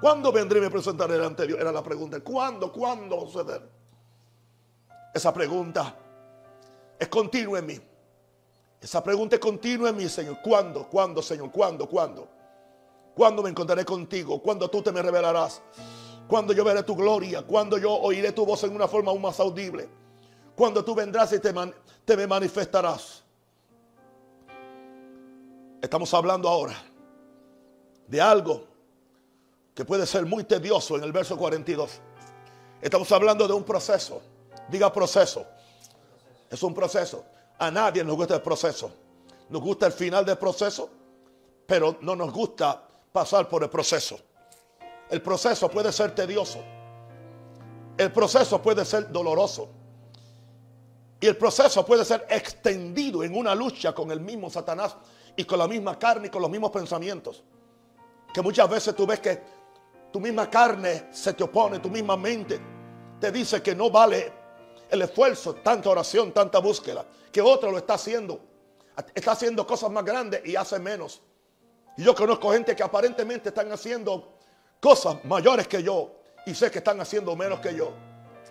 ¿Cuándo 0.01 0.31
vendré 0.31 0.59
y 0.59 0.61
me 0.63 0.69
presentaré 0.69 1.13
delante 1.13 1.43
de 1.43 1.49
Dios? 1.49 1.59
Era 1.61 1.71
la 1.71 1.83
pregunta. 1.83 2.19
¿Cuándo? 2.19 2.71
¿Cuándo 2.71 3.21
suceder? 3.27 3.69
Esa 5.13 5.33
pregunta 5.33 5.95
es 6.99 7.07
continua 7.07 7.59
en 7.59 7.65
mí. 7.65 7.79
Esa 8.81 9.01
pregunta 9.01 9.37
es 9.37 9.39
continua 9.39 9.89
en 9.89 9.95
mí, 9.95 10.09
Señor. 10.09 10.39
¿Cuándo? 10.43 10.89
¿Cuándo, 10.89 11.21
Señor? 11.21 11.51
¿Cuándo? 11.51 11.87
¿Cuándo? 11.87 12.27
¿Cuándo 13.15 13.43
me 13.43 13.49
encontraré 13.49 13.85
contigo? 13.85 14.41
¿Cuándo 14.41 14.69
tú 14.69 14.81
te 14.81 14.91
me 14.91 15.01
revelarás? 15.01 15.61
¿Cuándo 16.27 16.53
yo 16.53 16.63
veré 16.63 16.83
tu 16.83 16.95
gloria? 16.95 17.43
¿Cuándo 17.43 17.77
yo 17.77 17.93
oiré 17.93 18.31
tu 18.31 18.45
voz 18.45 18.63
en 18.63 18.75
una 18.75 18.87
forma 18.87 19.11
aún 19.11 19.21
más 19.21 19.39
audible? 19.39 19.89
¿Cuándo 20.55 20.83
tú 20.83 20.95
vendrás 20.95 21.33
y 21.33 21.39
te, 21.39 22.17
me 22.17 22.27
manifestarás? 22.27 23.23
Estamos 25.81 26.13
hablando 26.13 26.47
ahora 26.47 26.75
de 28.07 28.21
algo 28.21 28.63
que 29.75 29.83
puede 29.83 30.05
ser 30.05 30.25
muy 30.25 30.43
tedioso 30.43 30.95
en 30.95 31.03
el 31.03 31.11
verso 31.11 31.37
42. 31.37 31.99
Estamos 32.81 33.11
hablando 33.11 33.47
de 33.47 33.53
un 33.53 33.63
proceso. 33.63 34.21
Diga 34.69 34.91
proceso. 34.93 35.45
Es 36.49 36.63
un 36.63 36.73
proceso. 36.73 37.25
A 37.59 37.69
nadie 37.69 38.03
nos 38.03 38.15
gusta 38.15 38.35
el 38.35 38.41
proceso. 38.41 38.91
Nos 39.49 39.61
gusta 39.61 39.87
el 39.87 39.93
final 39.93 40.25
del 40.25 40.37
proceso, 40.37 40.89
pero 41.67 41.97
no 42.01 42.15
nos 42.15 42.31
gusta 42.31 42.87
pasar 43.13 43.47
por 43.47 43.63
el 43.63 43.69
proceso. 43.69 44.19
El 45.09 45.21
proceso 45.21 45.69
puede 45.69 45.93
ser 45.93 46.13
tedioso. 46.13 46.59
El 47.95 48.11
proceso 48.11 48.61
puede 48.61 48.83
ser 48.83 49.11
doloroso. 49.11 49.69
Y 51.21 51.27
el 51.27 51.37
proceso 51.37 51.85
puede 51.85 52.03
ser 52.03 52.25
extendido 52.29 53.23
en 53.23 53.37
una 53.37 53.55
lucha 53.55 53.93
con 53.93 54.11
el 54.11 54.19
mismo 54.19 54.49
Satanás 54.49 54.97
y 55.37 55.45
con 55.45 55.59
la 55.59 55.67
misma 55.67 55.97
carne 55.97 56.27
y 56.27 56.29
con 56.29 56.41
los 56.41 56.51
mismos 56.51 56.71
pensamientos. 56.71 57.43
Que 58.33 58.41
muchas 58.41 58.67
veces 58.67 58.95
tú 58.95 59.05
ves 59.05 59.19
que 59.19 59.41
tu 60.11 60.19
misma 60.19 60.49
carne 60.49 61.07
se 61.11 61.33
te 61.33 61.43
opone, 61.43 61.79
tu 61.79 61.89
misma 61.89 62.17
mente 62.17 62.59
te 63.19 63.31
dice 63.31 63.61
que 63.61 63.73
no 63.75 63.89
vale 63.89 64.33
el 64.89 65.01
esfuerzo, 65.01 65.55
tanta 65.55 65.89
oración, 65.89 66.33
tanta 66.33 66.59
búsqueda, 66.59 67.05
que 67.31 67.41
otro 67.41 67.71
lo 67.71 67.77
está 67.77 67.93
haciendo. 67.93 68.41
Está 69.13 69.31
haciendo 69.31 69.65
cosas 69.65 69.91
más 69.91 70.03
grandes 70.03 70.41
y 70.45 70.55
hace 70.55 70.77
menos. 70.79 71.21
Y 71.97 72.03
yo 72.03 72.15
conozco 72.15 72.51
gente 72.51 72.75
que 72.75 72.83
aparentemente 72.83 73.49
están 73.49 73.71
haciendo 73.71 74.37
cosas 74.79 75.23
mayores 75.25 75.67
que 75.67 75.81
yo 75.81 76.11
y 76.45 76.53
sé 76.53 76.71
que 76.71 76.79
están 76.79 76.99
haciendo 76.99 77.35
menos 77.35 77.59
que 77.59 77.75
yo. 77.75 77.91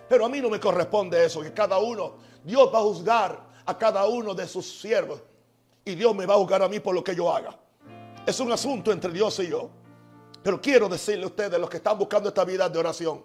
Pero 0.07 0.25
a 0.25 0.29
mí 0.29 0.41
no 0.41 0.49
me 0.49 0.59
corresponde 0.59 1.23
eso, 1.23 1.41
que 1.41 1.53
cada 1.53 1.77
uno, 1.77 2.15
Dios 2.43 2.73
va 2.73 2.79
a 2.79 2.81
juzgar 2.81 3.39
a 3.65 3.77
cada 3.77 4.05
uno 4.05 4.33
de 4.33 4.47
sus 4.47 4.79
siervos 4.79 5.21
y 5.85 5.95
Dios 5.95 6.15
me 6.15 6.25
va 6.25 6.35
a 6.35 6.37
juzgar 6.37 6.61
a 6.63 6.69
mí 6.69 6.79
por 6.79 6.95
lo 6.95 7.03
que 7.03 7.15
yo 7.15 7.33
haga. 7.33 7.57
Es 8.25 8.39
un 8.39 8.51
asunto 8.51 8.91
entre 8.91 9.11
Dios 9.11 9.39
y 9.39 9.49
yo. 9.49 9.69
Pero 10.41 10.61
quiero 10.61 10.89
decirle 10.89 11.23
a 11.23 11.27
ustedes, 11.27 11.59
los 11.59 11.69
que 11.69 11.77
están 11.77 11.97
buscando 11.97 12.29
esta 12.29 12.43
vida 12.43 12.67
de 12.67 12.79
oración, 12.79 13.23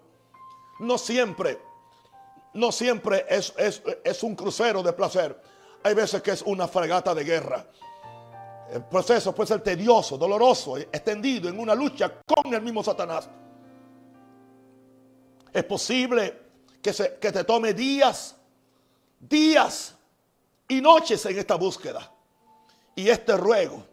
no 0.81 0.99
siempre 0.99 1.59
no 2.55 2.73
siempre 2.73 3.25
es, 3.29 3.53
es, 3.57 4.23
un 4.23 4.35
crucero 4.35 4.83
de 4.83 4.93
placer. 4.93 5.41
Hay 5.83 5.95
veces 5.95 6.23
que 6.23 6.33
es 6.33 6.43
una 6.43 6.67
fragata 6.67 7.15
de 7.15 7.25
guerra. 7.25 7.67
El 8.71 8.85
proceso 8.85 9.35
puede 9.35 9.49
ser 9.49 9.61
tedioso, 9.63 10.19
doloroso, 10.19 10.77
extendido 10.77 11.49
en 11.49 11.59
una 11.59 11.75
lucha 11.75 12.21
con 12.27 12.53
el 12.53 12.63
mismo 12.63 12.83
Satanás. 12.83 13.29
Es 15.53 15.65
posible 15.65 16.43
que, 16.83 16.93
se, 16.93 17.17
que 17.19 17.33
te 17.33 17.45
tome 17.45 17.73
días, 17.73 18.37
días 19.19 19.95
y 20.69 20.81
noches 20.81 21.25
en 21.27 21.39
esta 21.39 21.55
búsqueda. 21.55 22.13
Y 22.95 23.09
este 23.09 23.37
ruego. 23.37 23.85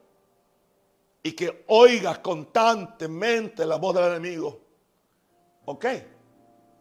Y 1.24 1.32
que 1.32 1.66
oigas 1.68 2.20
constantemente 2.20 3.66
la 3.66 3.78
voz 3.78 3.96
del 3.96 4.06
enemigo. 4.06 4.60
¿Ok? 5.66 5.86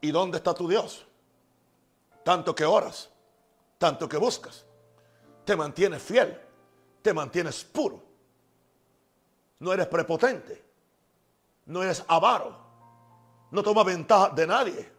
¿Y 0.00 0.10
dónde 0.10 0.38
está 0.38 0.52
tu 0.52 0.68
Dios? 0.68 1.06
tanto 2.24 2.54
que 2.54 2.64
oras, 2.64 3.10
tanto 3.78 4.08
que 4.08 4.16
buscas, 4.16 4.64
te 5.44 5.54
mantienes 5.54 6.02
fiel, 6.02 6.40
te 7.04 7.12
mantienes 7.12 7.62
puro. 7.64 8.02
No 9.58 9.74
eres 9.74 9.86
prepotente, 9.88 10.64
no 11.66 11.82
eres 11.82 12.02
avaro, 12.08 12.56
no 13.50 13.62
tomas 13.62 13.84
ventaja 13.84 14.30
de 14.30 14.46
nadie. 14.46 14.92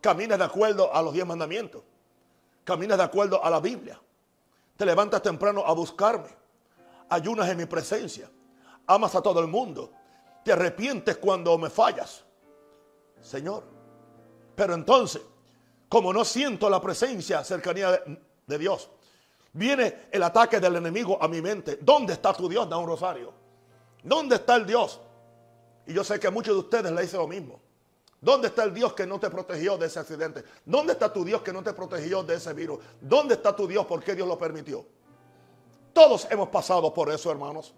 Caminas 0.00 0.38
de 0.38 0.44
acuerdo 0.44 0.92
a 0.92 1.02
los 1.02 1.12
diez 1.12 1.26
mandamientos, 1.26 1.82
caminas 2.64 2.96
de 2.96 3.04
acuerdo 3.04 3.44
a 3.44 3.50
la 3.50 3.60
Biblia. 3.60 4.00
Te 4.78 4.86
levantas 4.86 5.20
temprano 5.20 5.62
a 5.66 5.74
buscarme, 5.74 6.30
ayunas 7.10 7.46
en 7.50 7.58
mi 7.58 7.66
presencia, 7.66 8.30
amas 8.86 9.14
a 9.14 9.20
todo 9.20 9.38
el 9.40 9.46
mundo, 9.46 9.92
te 10.42 10.52
arrepientes 10.52 11.18
cuando 11.18 11.58
me 11.58 11.68
fallas. 11.68 12.24
Señor, 13.20 13.62
pero 14.56 14.72
entonces 14.72 15.20
como 15.92 16.10
no 16.14 16.24
siento 16.24 16.70
la 16.70 16.80
presencia, 16.80 17.44
cercanía 17.44 18.02
de, 18.46 18.58
Dios, 18.58 18.88
viene 19.52 20.08
el 20.10 20.22
ataque 20.22 20.60
del 20.60 20.76
enemigo 20.76 21.22
a 21.22 21.28
mi 21.28 21.40
mente. 21.40 21.78
¿Dónde 21.80 22.14
está 22.14 22.32
tu 22.32 22.48
Dios? 22.48 22.68
Da 22.68 22.76
un 22.76 22.86
rosario. 22.86 23.32
¿Dónde 24.02 24.36
está 24.36 24.56
el 24.56 24.66
Dios? 24.66 25.00
Y 25.86 25.94
yo 25.94 26.04
sé 26.04 26.18
que 26.18 26.30
muchos 26.30 26.54
de 26.54 26.60
ustedes 26.60 26.92
le 26.92 27.02
dicen 27.02 27.20
lo 27.20 27.28
mismo. 27.28 27.60
¿Dónde 28.20 28.48
está 28.48 28.64
el 28.64 28.72
Dios 28.72 28.92
que 28.92 29.06
no 29.06 29.18
te 29.18 29.28
protegió 29.30 29.76
de 29.76 29.86
ese 29.86 29.98
accidente? 29.98 30.44
¿Dónde 30.64 30.92
está 30.92 31.12
tu 31.12 31.24
Dios 31.24 31.42
que 31.42 31.52
no 31.52 31.62
te 31.62 31.72
protegió 31.72 32.22
de 32.22 32.36
ese 32.36 32.52
virus? 32.52 32.78
¿Dónde 33.00 33.34
está 33.34 33.54
tu 33.54 33.66
Dios? 33.66 33.84
¿Por 33.86 34.02
qué 34.02 34.14
Dios 34.14 34.28
lo 34.28 34.38
permitió? 34.38 34.86
Todos 35.92 36.28
hemos 36.30 36.48
pasado 36.48 36.94
por 36.94 37.10
eso, 37.10 37.30
hermanos. 37.30 37.74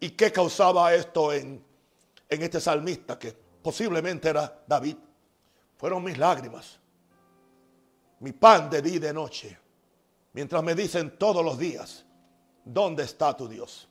¿Y 0.00 0.10
qué 0.10 0.30
causaba 0.30 0.94
esto 0.94 1.32
en, 1.32 1.64
en 2.28 2.42
este 2.42 2.60
salmista 2.60 3.18
que 3.18 3.32
posiblemente 3.62 4.28
era 4.28 4.62
David? 4.66 4.96
fueron 5.76 6.02
mis 6.02 6.16
lágrimas, 6.16 6.78
mi 8.20 8.32
pan 8.32 8.70
de 8.70 8.80
día 8.80 8.94
y 8.94 8.98
de 8.98 9.12
noche, 9.12 9.58
mientras 10.34 10.62
me 10.62 10.74
dicen 10.74 11.16
todos 11.16 11.42
los 11.42 11.58
días, 11.58 12.04
¿dónde 12.64 13.04
está 13.04 13.34
tu 13.34 13.48
Dios? 13.48 13.88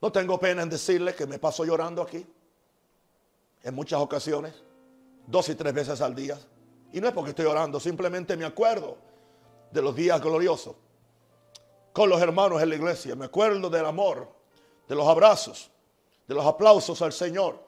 No 0.00 0.10
tengo 0.10 0.38
pena 0.38 0.62
en 0.62 0.70
decirle 0.70 1.14
que 1.14 1.26
me 1.26 1.38
paso 1.38 1.64
llorando 1.64 2.00
aquí, 2.00 2.24
en 3.62 3.74
muchas 3.74 4.00
ocasiones, 4.00 4.54
dos 5.26 5.48
y 5.48 5.54
tres 5.54 5.74
veces 5.74 6.00
al 6.00 6.14
día. 6.14 6.38
Y 6.92 7.00
no 7.00 7.08
es 7.08 7.12
porque 7.14 7.30
estoy 7.30 7.44
llorando, 7.44 7.80
simplemente 7.80 8.36
me 8.36 8.44
acuerdo 8.44 8.96
de 9.70 9.82
los 9.82 9.94
días 9.94 10.20
gloriosos 10.22 10.76
con 11.92 12.08
los 12.08 12.20
hermanos 12.22 12.62
en 12.62 12.68
la 12.68 12.76
iglesia. 12.76 13.16
Me 13.16 13.24
acuerdo 13.24 13.68
del 13.68 13.84
amor, 13.84 14.30
de 14.86 14.94
los 14.94 15.08
abrazos, 15.08 15.70
de 16.28 16.34
los 16.34 16.44
aplausos 16.44 17.02
al 17.02 17.12
Señor. 17.12 17.58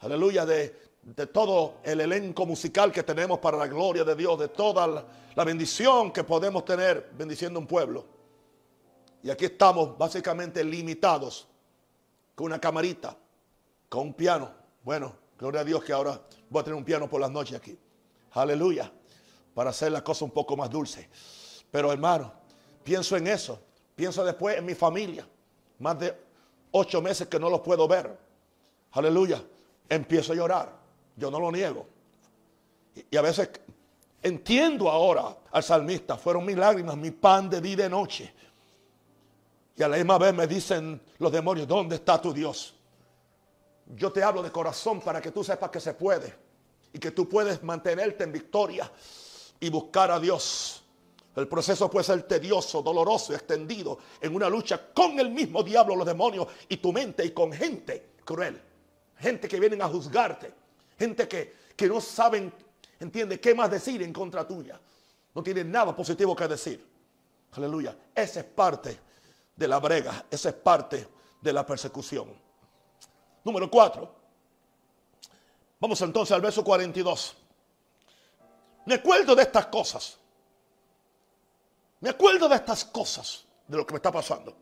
Aleluya, 0.00 0.44
de 0.44 0.89
de 1.02 1.26
todo 1.26 1.78
el 1.82 2.00
elenco 2.00 2.44
musical 2.46 2.92
que 2.92 3.02
tenemos 3.02 3.38
para 3.38 3.56
la 3.56 3.66
gloria 3.66 4.04
de 4.04 4.14
Dios, 4.14 4.38
de 4.38 4.48
toda 4.48 4.86
la, 4.86 5.44
bendición 5.44 6.12
que 6.12 6.22
podemos 6.22 6.64
tener 6.64 7.10
bendiciendo 7.16 7.58
un 7.58 7.66
pueblo. 7.66 8.04
Y 9.22 9.30
aquí 9.30 9.46
estamos 9.46 9.96
básicamente 9.96 10.62
limitados 10.62 11.48
con 12.34 12.46
una 12.46 12.60
camarita, 12.60 13.16
con 13.88 14.08
un 14.08 14.14
piano. 14.14 14.50
Bueno, 14.82 15.14
gloria 15.38 15.62
a 15.62 15.64
Dios 15.64 15.82
que 15.82 15.92
ahora 15.92 16.20
voy 16.50 16.60
a 16.60 16.64
tener 16.64 16.76
un 16.76 16.84
piano 16.84 17.08
por 17.08 17.20
las 17.20 17.30
noches 17.30 17.56
aquí. 17.56 17.78
Aleluya. 18.32 18.92
Para 19.54 19.70
hacer 19.70 19.92
la 19.92 20.04
cosa 20.04 20.26
un 20.26 20.30
poco 20.30 20.56
más 20.56 20.70
dulce. 20.70 21.08
Pero 21.70 21.90
hermano, 21.90 22.32
pienso 22.84 23.16
en 23.16 23.26
eso. 23.26 23.58
Pienso 23.96 24.24
después 24.24 24.58
en 24.58 24.66
mi 24.66 24.74
familia. 24.74 25.26
Más 25.78 25.98
de 25.98 26.14
ocho 26.70 27.00
meses 27.00 27.28
que 27.28 27.38
no 27.38 27.48
los 27.48 27.60
puedo 27.60 27.88
ver. 27.88 28.16
Aleluya. 28.92 29.42
Empiezo 29.88 30.32
a 30.32 30.36
llorar. 30.36 30.79
Yo 31.20 31.30
no 31.30 31.38
lo 31.38 31.52
niego. 31.52 31.86
Y 33.10 33.16
a 33.16 33.20
veces 33.20 33.50
entiendo 34.22 34.90
ahora 34.90 35.36
al 35.52 35.62
salmista. 35.62 36.16
Fueron 36.16 36.46
mis 36.46 36.56
lágrimas, 36.56 36.96
mi 36.96 37.10
pan 37.10 37.50
de 37.50 37.60
día 37.60 37.72
y 37.72 37.76
de 37.76 37.88
noche. 37.90 38.34
Y 39.76 39.82
a 39.82 39.88
la 39.88 39.98
misma 39.98 40.18
vez 40.18 40.34
me 40.34 40.46
dicen 40.46 41.00
los 41.18 41.30
demonios, 41.30 41.68
¿dónde 41.68 41.96
está 41.96 42.20
tu 42.20 42.32
Dios? 42.32 42.74
Yo 43.94 44.10
te 44.10 44.22
hablo 44.22 44.42
de 44.42 44.50
corazón 44.50 45.00
para 45.00 45.20
que 45.20 45.30
tú 45.30 45.44
sepas 45.44 45.70
que 45.70 45.80
se 45.80 45.92
puede. 45.92 46.34
Y 46.92 46.98
que 46.98 47.10
tú 47.10 47.28
puedes 47.28 47.62
mantenerte 47.62 48.24
en 48.24 48.32
victoria 48.32 48.90
y 49.60 49.68
buscar 49.68 50.10
a 50.10 50.18
Dios. 50.18 50.82
El 51.36 51.46
proceso 51.46 51.90
puede 51.90 52.04
ser 52.04 52.22
tedioso, 52.22 52.82
doloroso, 52.82 53.34
extendido 53.34 53.98
en 54.20 54.34
una 54.34 54.48
lucha 54.48 54.92
con 54.92 55.20
el 55.20 55.30
mismo 55.30 55.62
diablo, 55.62 55.94
los 55.94 56.06
demonios 56.06 56.48
y 56.68 56.78
tu 56.78 56.92
mente 56.92 57.24
y 57.24 57.30
con 57.30 57.52
gente 57.52 58.14
cruel. 58.24 58.60
Gente 59.18 59.46
que 59.48 59.60
vienen 59.60 59.82
a 59.82 59.88
juzgarte. 59.88 60.60
Gente 61.00 61.26
que, 61.26 61.56
que 61.74 61.88
no 61.88 61.98
saben, 61.98 62.52
entiende, 62.98 63.40
qué 63.40 63.54
más 63.54 63.70
decir 63.70 64.02
en 64.02 64.12
contra 64.12 64.46
tuya. 64.46 64.78
No 65.34 65.42
tienen 65.42 65.72
nada 65.72 65.96
positivo 65.96 66.36
que 66.36 66.46
decir. 66.46 66.86
Aleluya. 67.52 67.96
Esa 68.14 68.40
es 68.40 68.46
parte 68.46 69.00
de 69.56 69.66
la 69.66 69.80
brega. 69.80 70.26
Esa 70.30 70.50
es 70.50 70.56
parte 70.56 71.08
de 71.40 71.52
la 71.54 71.64
persecución. 71.64 72.28
Número 73.42 73.70
4. 73.70 74.14
Vamos 75.80 76.02
entonces 76.02 76.34
al 76.34 76.42
verso 76.42 76.62
42. 76.62 77.34
Me 78.84 78.96
acuerdo 78.96 79.34
de 79.34 79.44
estas 79.44 79.68
cosas. 79.68 80.18
Me 82.00 82.10
acuerdo 82.10 82.46
de 82.46 82.56
estas 82.56 82.84
cosas, 82.84 83.46
de 83.66 83.78
lo 83.78 83.86
que 83.86 83.94
me 83.94 83.96
está 83.96 84.12
pasando. 84.12 84.54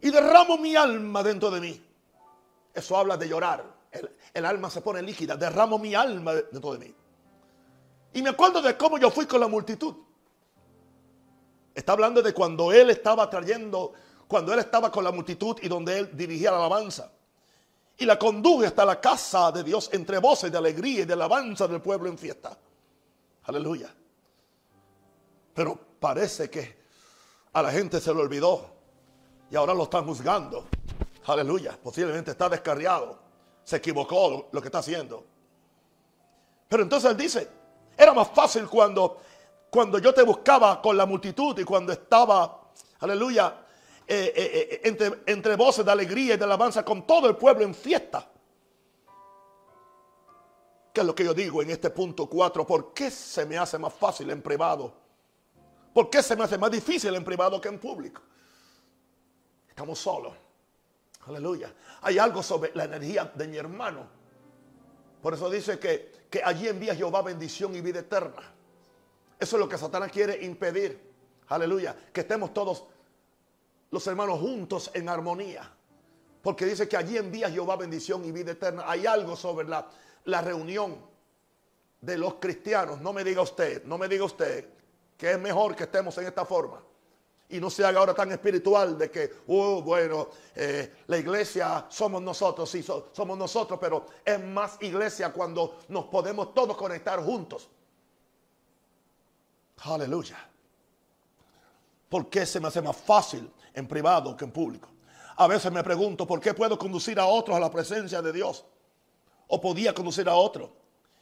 Y 0.00 0.08
derramo 0.10 0.56
mi 0.56 0.74
alma 0.74 1.22
dentro 1.22 1.50
de 1.50 1.60
mí. 1.60 1.84
Eso 2.72 2.96
habla 2.96 3.18
de 3.18 3.28
llorar. 3.28 3.77
El, 4.34 4.44
alma 4.44 4.70
se 4.70 4.80
pone 4.80 5.02
líquida. 5.02 5.36
Derramo 5.36 5.78
mi 5.78 5.94
alma 5.94 6.34
dentro 6.34 6.72
de 6.72 6.78
mí. 6.78 6.94
Y 8.12 8.22
me 8.22 8.30
acuerdo 8.30 8.62
de 8.62 8.76
cómo 8.76 8.98
yo 8.98 9.10
fui 9.10 9.26
con 9.26 9.40
la 9.40 9.48
multitud. 9.48 9.94
Está 11.74 11.92
hablando 11.92 12.22
de 12.22 12.32
cuando 12.32 12.72
él 12.72 12.90
estaba 12.90 13.28
trayendo, 13.30 13.92
cuando 14.26 14.52
él 14.52 14.58
estaba 14.58 14.90
con 14.90 15.04
la 15.04 15.12
multitud 15.12 15.56
y 15.62 15.68
donde 15.68 15.98
él 15.98 16.10
dirigía 16.16 16.50
la 16.50 16.58
alabanza. 16.58 17.12
Y 17.96 18.04
la 18.04 18.18
conduje 18.18 18.66
hasta 18.66 18.84
la 18.84 19.00
casa 19.00 19.52
de 19.52 19.62
Dios 19.62 19.90
entre 19.92 20.18
voces 20.18 20.50
de 20.50 20.58
alegría 20.58 21.02
y 21.02 21.04
de 21.04 21.12
alabanza 21.12 21.68
del 21.68 21.80
pueblo 21.80 22.08
en 22.08 22.18
fiesta. 22.18 22.56
Aleluya. 23.44 23.94
Pero 25.54 25.78
parece 25.98 26.48
que 26.48 26.78
a 27.52 27.62
la 27.62 27.70
gente 27.70 28.00
se 28.00 28.12
le 28.14 28.20
olvidó 28.20 28.70
y 29.50 29.56
ahora 29.56 29.74
lo 29.74 29.84
están 29.84 30.04
juzgando. 30.04 30.66
Aleluya. 31.26 31.78
Posiblemente 31.82 32.30
está 32.30 32.48
descarriado. 32.48 33.27
Se 33.68 33.76
equivocó 33.76 34.48
lo 34.50 34.60
que 34.62 34.68
está 34.68 34.78
haciendo. 34.78 35.24
Pero 36.68 36.82
entonces 36.82 37.10
él 37.10 37.16
dice, 37.16 37.48
era 37.96 38.14
más 38.14 38.28
fácil 38.28 38.66
cuando 38.66 39.20
cuando 39.70 39.98
yo 39.98 40.14
te 40.14 40.22
buscaba 40.22 40.80
con 40.80 40.96
la 40.96 41.06
multitud 41.06 41.58
y 41.58 41.64
cuando 41.64 41.92
estaba, 41.92 42.70
aleluya, 43.00 43.54
eh, 44.06 44.32
eh, 44.34 44.68
eh, 44.72 44.80
entre, 44.84 45.22
entre 45.26 45.56
voces 45.56 45.84
de 45.84 45.92
alegría 45.92 46.34
y 46.34 46.36
de 46.38 46.44
alabanza 46.44 46.84
con 46.84 47.06
todo 47.06 47.28
el 47.28 47.36
pueblo 47.36 47.64
en 47.64 47.74
fiesta. 47.74 48.26
¿Qué 50.92 51.00
es 51.00 51.06
lo 51.06 51.14
que 51.14 51.24
yo 51.24 51.34
digo 51.34 51.62
en 51.62 51.70
este 51.70 51.90
punto 51.90 52.26
4? 52.26 52.66
¿Por 52.66 52.94
qué 52.94 53.10
se 53.10 53.44
me 53.44 53.58
hace 53.58 53.78
más 53.78 53.92
fácil 53.92 54.30
en 54.30 54.40
privado? 54.40 54.92
¿Por 55.92 56.08
qué 56.08 56.22
se 56.22 56.34
me 56.34 56.44
hace 56.44 56.56
más 56.56 56.70
difícil 56.70 57.14
en 57.14 57.24
privado 57.24 57.60
que 57.60 57.68
en 57.68 57.78
público? 57.78 58.22
Estamos 59.68 59.98
solos. 59.98 60.32
Aleluya. 61.28 61.72
Hay 62.02 62.18
algo 62.18 62.42
sobre 62.42 62.72
la 62.74 62.84
energía 62.84 63.30
de 63.34 63.46
mi 63.46 63.56
hermano. 63.56 64.06
Por 65.22 65.34
eso 65.34 65.50
dice 65.50 65.78
que, 65.78 66.26
que 66.30 66.42
allí 66.42 66.68
envía 66.68 66.94
Jehová 66.94 67.22
bendición 67.22 67.74
y 67.74 67.80
vida 67.80 68.00
eterna. 68.00 68.42
Eso 69.38 69.56
es 69.56 69.60
lo 69.60 69.68
que 69.68 69.76
Satanás 69.76 70.10
quiere 70.10 70.44
impedir. 70.44 71.00
Aleluya. 71.48 71.96
Que 72.12 72.22
estemos 72.22 72.54
todos 72.54 72.84
los 73.90 74.06
hermanos 74.06 74.40
juntos 74.40 74.90
en 74.94 75.08
armonía. 75.08 75.70
Porque 76.42 76.64
dice 76.64 76.88
que 76.88 76.96
allí 76.96 77.16
envía 77.16 77.50
Jehová 77.50 77.76
bendición 77.76 78.24
y 78.24 78.32
vida 78.32 78.52
eterna. 78.52 78.84
Hay 78.86 79.06
algo 79.06 79.36
sobre 79.36 79.68
la, 79.68 79.88
la 80.24 80.40
reunión 80.40 80.96
de 82.00 82.16
los 82.16 82.34
cristianos. 82.34 83.00
No 83.00 83.12
me 83.12 83.22
diga 83.24 83.42
usted, 83.42 83.84
no 83.84 83.98
me 83.98 84.08
diga 84.08 84.24
usted 84.24 84.68
que 85.16 85.32
es 85.32 85.38
mejor 85.38 85.74
que 85.74 85.84
estemos 85.84 86.16
en 86.18 86.26
esta 86.26 86.44
forma. 86.44 86.80
Y 87.50 87.60
no 87.60 87.70
se 87.70 87.84
haga 87.84 88.00
ahora 88.00 88.14
tan 88.14 88.30
espiritual 88.30 88.98
de 88.98 89.10
que, 89.10 89.30
oh, 89.46 89.80
bueno, 89.82 90.28
eh, 90.54 90.96
la 91.06 91.16
iglesia 91.16 91.86
somos 91.88 92.20
nosotros, 92.20 92.68
sí, 92.68 92.82
so, 92.82 93.08
somos 93.12 93.38
nosotros, 93.38 93.78
pero 93.80 94.04
es 94.24 94.42
más 94.44 94.76
iglesia 94.80 95.32
cuando 95.32 95.78
nos 95.88 96.04
podemos 96.06 96.52
todos 96.52 96.76
conectar 96.76 97.22
juntos. 97.24 97.68
Aleluya. 99.78 100.36
¿Por 102.08 102.28
qué 102.28 102.44
se 102.46 102.60
me 102.60 102.68
hace 102.68 102.82
más 102.82 102.96
fácil 102.96 103.50
en 103.74 103.86
privado 103.86 104.36
que 104.36 104.44
en 104.44 104.50
público? 104.50 104.88
A 105.36 105.46
veces 105.46 105.70
me 105.70 105.84
pregunto, 105.84 106.26
¿por 106.26 106.40
qué 106.40 106.52
puedo 106.52 106.78
conducir 106.78 107.18
a 107.20 107.26
otros 107.26 107.56
a 107.56 107.60
la 107.60 107.70
presencia 107.70 108.20
de 108.20 108.32
Dios? 108.32 108.64
¿O 109.46 109.60
podía 109.60 109.94
conducir 109.94 110.28
a 110.28 110.34
otros? 110.34 110.70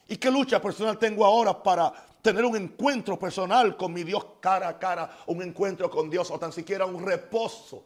¿Y 0.08 0.16
qué 0.16 0.30
lucha 0.30 0.60
personal 0.60 0.98
tengo 0.98 1.24
ahora 1.24 1.62
para 1.62 1.92
tener 2.22 2.44
un 2.44 2.56
encuentro 2.56 3.18
personal 3.18 3.76
con 3.76 3.92
mi 3.92 4.04
Dios 4.04 4.24
cara 4.40 4.68
a 4.68 4.78
cara, 4.78 5.18
un 5.26 5.42
encuentro 5.42 5.90
con 5.90 6.08
Dios 6.08 6.30
o 6.30 6.38
tan 6.38 6.52
siquiera 6.52 6.86
un 6.86 7.04
reposo? 7.04 7.84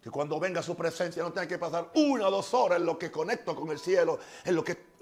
Que 0.00 0.10
cuando 0.10 0.38
venga 0.38 0.62
su 0.62 0.74
presencia 0.74 1.22
no 1.22 1.32
tenga 1.32 1.48
que 1.48 1.58
pasar 1.58 1.90
una 1.94 2.28
o 2.28 2.30
dos 2.30 2.52
horas 2.54 2.78
en 2.78 2.86
lo 2.86 2.98
que 2.98 3.10
conecto 3.10 3.54
con 3.54 3.70
el 3.70 3.78
cielo, 3.78 4.18
en 4.44 4.54
lo 4.54 4.62
que 4.62 4.94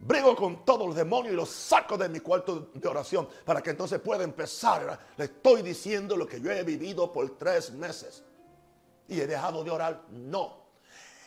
Brego 0.00 0.36
con 0.36 0.64
todos 0.64 0.86
los 0.86 0.94
demonios 0.94 1.32
y 1.32 1.36
los 1.36 1.48
saco 1.48 1.98
de 1.98 2.08
mi 2.08 2.20
cuarto 2.20 2.70
de 2.72 2.88
oración 2.88 3.28
para 3.44 3.60
que 3.60 3.70
entonces 3.70 3.98
pueda 3.98 4.22
empezar. 4.22 4.98
Le 5.16 5.24
estoy 5.24 5.62
diciendo 5.62 6.16
lo 6.16 6.26
que 6.26 6.40
yo 6.40 6.52
he 6.52 6.62
vivido 6.62 7.12
por 7.12 7.36
tres 7.36 7.72
meses. 7.72 8.22
¿Y 9.08 9.20
he 9.20 9.26
dejado 9.26 9.64
de 9.64 9.70
orar? 9.72 10.04
No. 10.10 10.68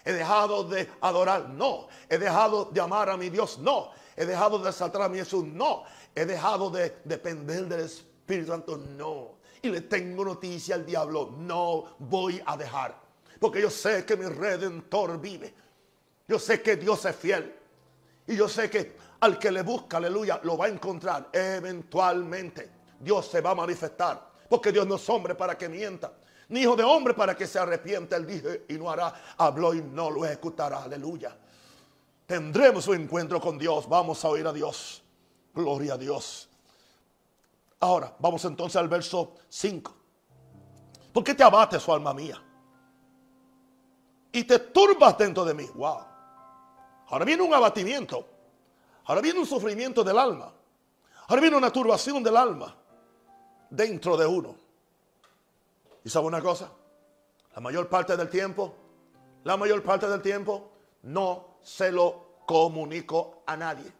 ¿He 0.05 0.13
dejado 0.13 0.63
de 0.63 0.89
adorar? 1.01 1.49
No. 1.49 1.89
¿He 2.07 2.17
dejado 2.17 2.65
de 2.65 2.79
amar 2.79 3.09
a 3.09 3.17
mi 3.17 3.29
Dios? 3.29 3.59
No. 3.59 3.91
¿He 4.15 4.25
dejado 4.25 4.59
de 4.59 4.71
saltar 4.71 5.03
a 5.03 5.09
mi 5.09 5.17
Jesús? 5.17 5.45
No. 5.45 5.83
¿He 6.13 6.25
dejado 6.25 6.69
de 6.69 6.97
depender 7.03 7.67
del 7.67 7.81
Espíritu 7.81 8.51
Santo? 8.51 8.77
No. 8.77 9.39
Y 9.61 9.69
le 9.69 9.81
tengo 9.81 10.25
noticia 10.25 10.75
al 10.75 10.85
diablo. 10.85 11.33
No 11.37 11.95
voy 11.99 12.41
a 12.45 12.57
dejar. 12.57 12.99
Porque 13.39 13.61
yo 13.61 13.69
sé 13.69 14.05
que 14.05 14.17
mi 14.17 14.25
redentor 14.25 15.19
vive. 15.19 15.53
Yo 16.27 16.39
sé 16.39 16.61
que 16.61 16.75
Dios 16.75 17.03
es 17.05 17.15
fiel. 17.15 17.55
Y 18.27 18.35
yo 18.35 18.47
sé 18.47 18.69
que 18.69 18.95
al 19.21 19.37
que 19.37 19.51
le 19.51 19.61
busca, 19.61 19.97
aleluya, 19.97 20.39
lo 20.43 20.57
va 20.57 20.65
a 20.65 20.69
encontrar 20.69 21.29
eventualmente. 21.31 22.69
Dios 22.99 23.27
se 23.27 23.41
va 23.41 23.51
a 23.51 23.55
manifestar. 23.55 24.31
Porque 24.49 24.71
Dios 24.71 24.85
no 24.87 24.95
es 24.95 25.09
hombre 25.09 25.35
para 25.35 25.57
que 25.57 25.69
mienta. 25.69 26.11
Ni 26.49 26.61
hijo 26.61 26.75
de 26.75 26.83
hombre 26.83 27.13
para 27.13 27.35
que 27.35 27.47
se 27.47 27.57
arrepienta. 27.57 28.17
Él 28.17 28.27
dijo 28.27 28.49
y 28.67 28.73
no 28.73 28.89
hará. 28.91 29.13
Habló 29.37 29.73
y 29.73 29.81
no 29.81 30.11
lo 30.11 30.25
ejecutará. 30.25 30.83
Aleluya. 30.83 31.35
Tendremos 32.31 32.87
un 32.87 32.95
encuentro 32.95 33.41
con 33.41 33.57
Dios. 33.57 33.89
Vamos 33.89 34.23
a 34.23 34.29
oír 34.29 34.47
a 34.47 34.53
Dios. 34.53 35.03
Gloria 35.53 35.95
a 35.95 35.97
Dios. 35.97 36.47
Ahora, 37.81 38.15
vamos 38.19 38.45
entonces 38.45 38.77
al 38.77 38.87
verso 38.87 39.33
5. 39.49 39.93
¿Por 41.11 41.25
qué 41.25 41.35
te 41.35 41.43
abates, 41.43 41.83
su 41.83 41.91
alma 41.91 42.13
mía? 42.13 42.41
Y 44.31 44.45
te 44.45 44.59
turbas 44.59 45.17
dentro 45.17 45.43
de 45.43 45.53
mí. 45.53 45.65
Wow. 45.75 46.05
Ahora 47.09 47.25
viene 47.25 47.43
un 47.43 47.53
abatimiento. 47.53 48.25
Ahora 49.07 49.19
viene 49.19 49.37
un 49.37 49.45
sufrimiento 49.45 50.01
del 50.01 50.17
alma. 50.17 50.53
Ahora 51.27 51.41
viene 51.41 51.57
una 51.57 51.69
turbación 51.69 52.23
del 52.23 52.37
alma 52.37 52.73
dentro 53.69 54.15
de 54.15 54.25
uno. 54.25 54.55
¿Y 56.05 56.09
sabe 56.09 56.27
una 56.27 56.41
cosa? 56.41 56.71
La 57.53 57.59
mayor 57.59 57.89
parte 57.89 58.15
del 58.15 58.29
tiempo, 58.29 58.73
la 59.43 59.57
mayor 59.57 59.83
parte 59.83 60.07
del 60.07 60.21
tiempo, 60.21 60.71
no 61.03 61.50
se 61.63 61.91
lo 61.91 62.43
comunico 62.45 63.43
a 63.45 63.55
nadie. 63.55 63.91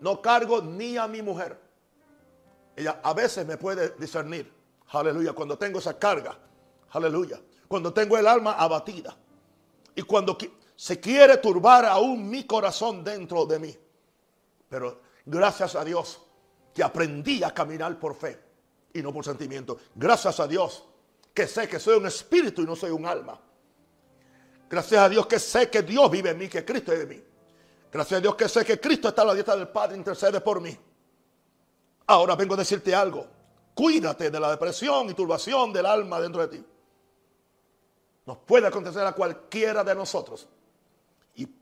No 0.00 0.20
cargo 0.22 0.62
ni 0.62 0.96
a 0.96 1.06
mi 1.06 1.22
mujer. 1.22 1.58
Ella 2.76 3.00
a 3.02 3.12
veces 3.12 3.46
me 3.46 3.56
puede 3.56 3.90
discernir. 3.98 4.50
Aleluya. 4.88 5.32
Cuando 5.32 5.58
tengo 5.58 5.78
esa 5.78 5.98
carga. 5.98 6.36
Aleluya. 6.90 7.40
Cuando 7.68 7.92
tengo 7.92 8.16
el 8.16 8.26
alma 8.26 8.52
abatida. 8.52 9.16
Y 9.94 10.02
cuando 10.02 10.38
se 10.76 10.98
quiere 10.98 11.36
turbar 11.38 11.84
aún 11.84 12.28
mi 12.28 12.44
corazón 12.44 13.04
dentro 13.04 13.44
de 13.44 13.58
mí. 13.58 13.76
Pero 14.68 15.00
gracias 15.26 15.74
a 15.74 15.84
Dios 15.84 16.22
que 16.72 16.82
aprendí 16.82 17.42
a 17.42 17.52
caminar 17.52 17.98
por 17.98 18.14
fe 18.14 18.40
y 18.94 19.02
no 19.02 19.12
por 19.12 19.24
sentimiento. 19.24 19.78
Gracias 19.94 20.40
a 20.40 20.46
Dios 20.46 20.84
que 21.34 21.46
sé 21.46 21.68
que 21.68 21.78
soy 21.78 21.98
un 21.98 22.06
espíritu 22.06 22.62
y 22.62 22.66
no 22.66 22.74
soy 22.74 22.90
un 22.90 23.06
alma. 23.06 23.38
Gracias 24.70 25.02
a 25.02 25.08
Dios 25.10 25.26
que 25.26 25.38
sé 25.38 25.68
que 25.68 25.82
Dios 25.82 26.10
vive 26.10 26.30
en 26.30 26.38
mí, 26.38 26.48
que 26.48 26.64
Cristo 26.64 26.92
vive 26.92 27.02
en 27.02 27.08
mí. 27.08 27.24
Gracias 27.92 28.18
a 28.18 28.20
Dios 28.22 28.34
que 28.36 28.48
sé 28.48 28.64
que 28.64 28.80
Cristo 28.80 29.08
está 29.08 29.20
a 29.20 29.26
la 29.26 29.34
diestra 29.34 29.56
del 29.56 29.68
Padre, 29.68 29.98
intercede 29.98 30.40
por 30.40 30.62
mí. 30.62 30.74
Ahora 32.06 32.36
vengo 32.36 32.54
a 32.54 32.56
decirte 32.56 32.94
algo. 32.94 33.26
Cuídate 33.74 34.30
de 34.30 34.40
la 34.40 34.50
depresión 34.50 35.10
y 35.10 35.14
turbación 35.14 35.72
del 35.72 35.84
alma 35.84 36.20
dentro 36.20 36.46
de 36.46 36.56
ti. 36.56 36.64
Nos 38.24 38.38
puede 38.38 38.68
acontecer 38.68 39.04
a 39.04 39.12
cualquiera 39.12 39.84
de 39.84 39.94
nosotros 39.94 40.48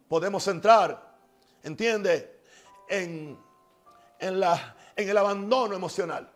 podemos 0.09 0.47
entrar, 0.49 1.17
entiende, 1.63 2.41
en, 2.89 3.39
en, 4.19 4.41
la, 4.41 4.77
en 4.97 5.09
el 5.09 5.17
abandono 5.17 5.75
emocional. 5.75 6.33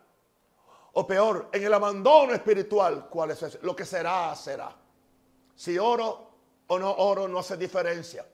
O 0.93 1.07
peor, 1.07 1.49
en 1.51 1.63
el 1.63 1.73
abandono 1.73 2.33
espiritual. 2.33 3.09
¿Cuál 3.09 3.31
es 3.31 3.41
ese? 3.41 3.59
Lo 3.63 3.75
que 3.75 3.83
será, 3.83 4.35
será. 4.35 4.75
Si 5.55 5.77
oro 5.79 6.32
o 6.73 6.79
no 6.79 6.91
oro 6.91 7.27
no 7.27 7.39
hace 7.39 7.57
diferencia. 7.57 8.25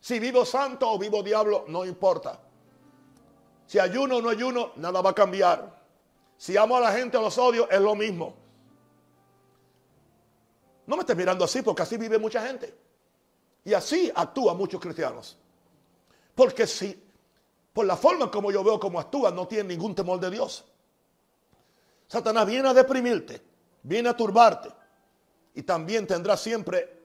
Si 0.00 0.18
vivo 0.18 0.44
santo 0.44 0.90
o 0.90 0.98
vivo 0.98 1.22
diablo, 1.22 1.64
no 1.68 1.84
importa. 1.84 2.40
Si 3.66 3.78
ayuno 3.78 4.16
o 4.16 4.22
no 4.22 4.30
ayuno, 4.30 4.72
nada 4.76 5.00
va 5.00 5.10
a 5.10 5.14
cambiar. 5.14 5.80
Si 6.36 6.56
amo 6.56 6.76
a 6.76 6.80
la 6.80 6.92
gente 6.92 7.16
o 7.16 7.22
los 7.22 7.36
odio, 7.38 7.68
es 7.70 7.80
lo 7.80 7.94
mismo. 7.94 8.34
No 10.86 10.96
me 10.96 11.02
estés 11.02 11.16
mirando 11.16 11.44
así 11.44 11.62
porque 11.62 11.82
así 11.82 11.96
vive 11.96 12.18
mucha 12.18 12.44
gente. 12.46 12.74
Y 13.64 13.74
así 13.74 14.10
actúan 14.14 14.56
muchos 14.56 14.80
cristianos. 14.80 15.36
Porque 16.34 16.66
si, 16.66 17.00
por 17.72 17.84
la 17.84 17.96
forma 17.96 18.30
como 18.30 18.50
yo 18.50 18.64
veo 18.64 18.80
cómo 18.80 18.98
actúan, 18.98 19.36
no 19.36 19.46
tienen 19.46 19.68
ningún 19.68 19.94
temor 19.94 20.18
de 20.18 20.30
Dios. 20.30 20.64
Satanás 22.08 22.46
viene 22.46 22.68
a 22.68 22.74
deprimirte, 22.74 23.40
viene 23.82 24.08
a 24.08 24.16
turbarte. 24.16 24.70
Y 25.54 25.62
también 25.62 26.06
tendrá 26.06 26.36
siempre 26.36 26.99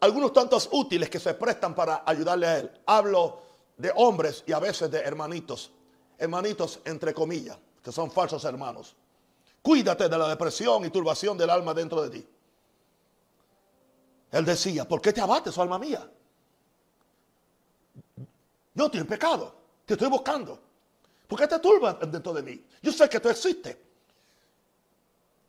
algunos 0.00 0.32
tantos 0.32 0.68
útiles 0.72 1.10
que 1.10 1.20
se 1.20 1.34
prestan 1.34 1.74
para 1.74 2.02
ayudarle 2.06 2.46
a 2.46 2.58
él. 2.58 2.70
Hablo 2.86 3.42
de 3.76 3.92
hombres 3.96 4.42
y 4.46 4.52
a 4.52 4.58
veces 4.58 4.90
de 4.90 4.98
hermanitos. 5.00 5.70
Hermanitos 6.18 6.80
entre 6.84 7.14
comillas, 7.14 7.58
que 7.82 7.92
son 7.92 8.10
falsos 8.10 8.44
hermanos. 8.44 8.94
Cuídate 9.62 10.08
de 10.08 10.18
la 10.18 10.28
depresión 10.28 10.84
y 10.84 10.90
turbación 10.90 11.36
del 11.36 11.50
alma 11.50 11.74
dentro 11.74 12.02
de 12.02 12.10
ti. 12.10 12.28
Él 14.32 14.44
decía, 14.44 14.86
¿por 14.86 15.00
qué 15.00 15.12
te 15.12 15.20
abates, 15.20 15.58
alma 15.58 15.78
mía? 15.78 16.08
Yo 18.74 18.84
estoy 18.86 19.00
en 19.00 19.06
pecado, 19.06 19.54
te 19.84 19.94
estoy 19.94 20.08
buscando. 20.08 20.58
¿Por 21.26 21.38
qué 21.38 21.46
te 21.46 21.58
turbas 21.58 21.96
dentro 22.10 22.32
de 22.32 22.42
mí? 22.42 22.64
Yo 22.82 22.92
sé 22.92 23.08
que 23.08 23.20
tú 23.20 23.28
existes. 23.28 23.76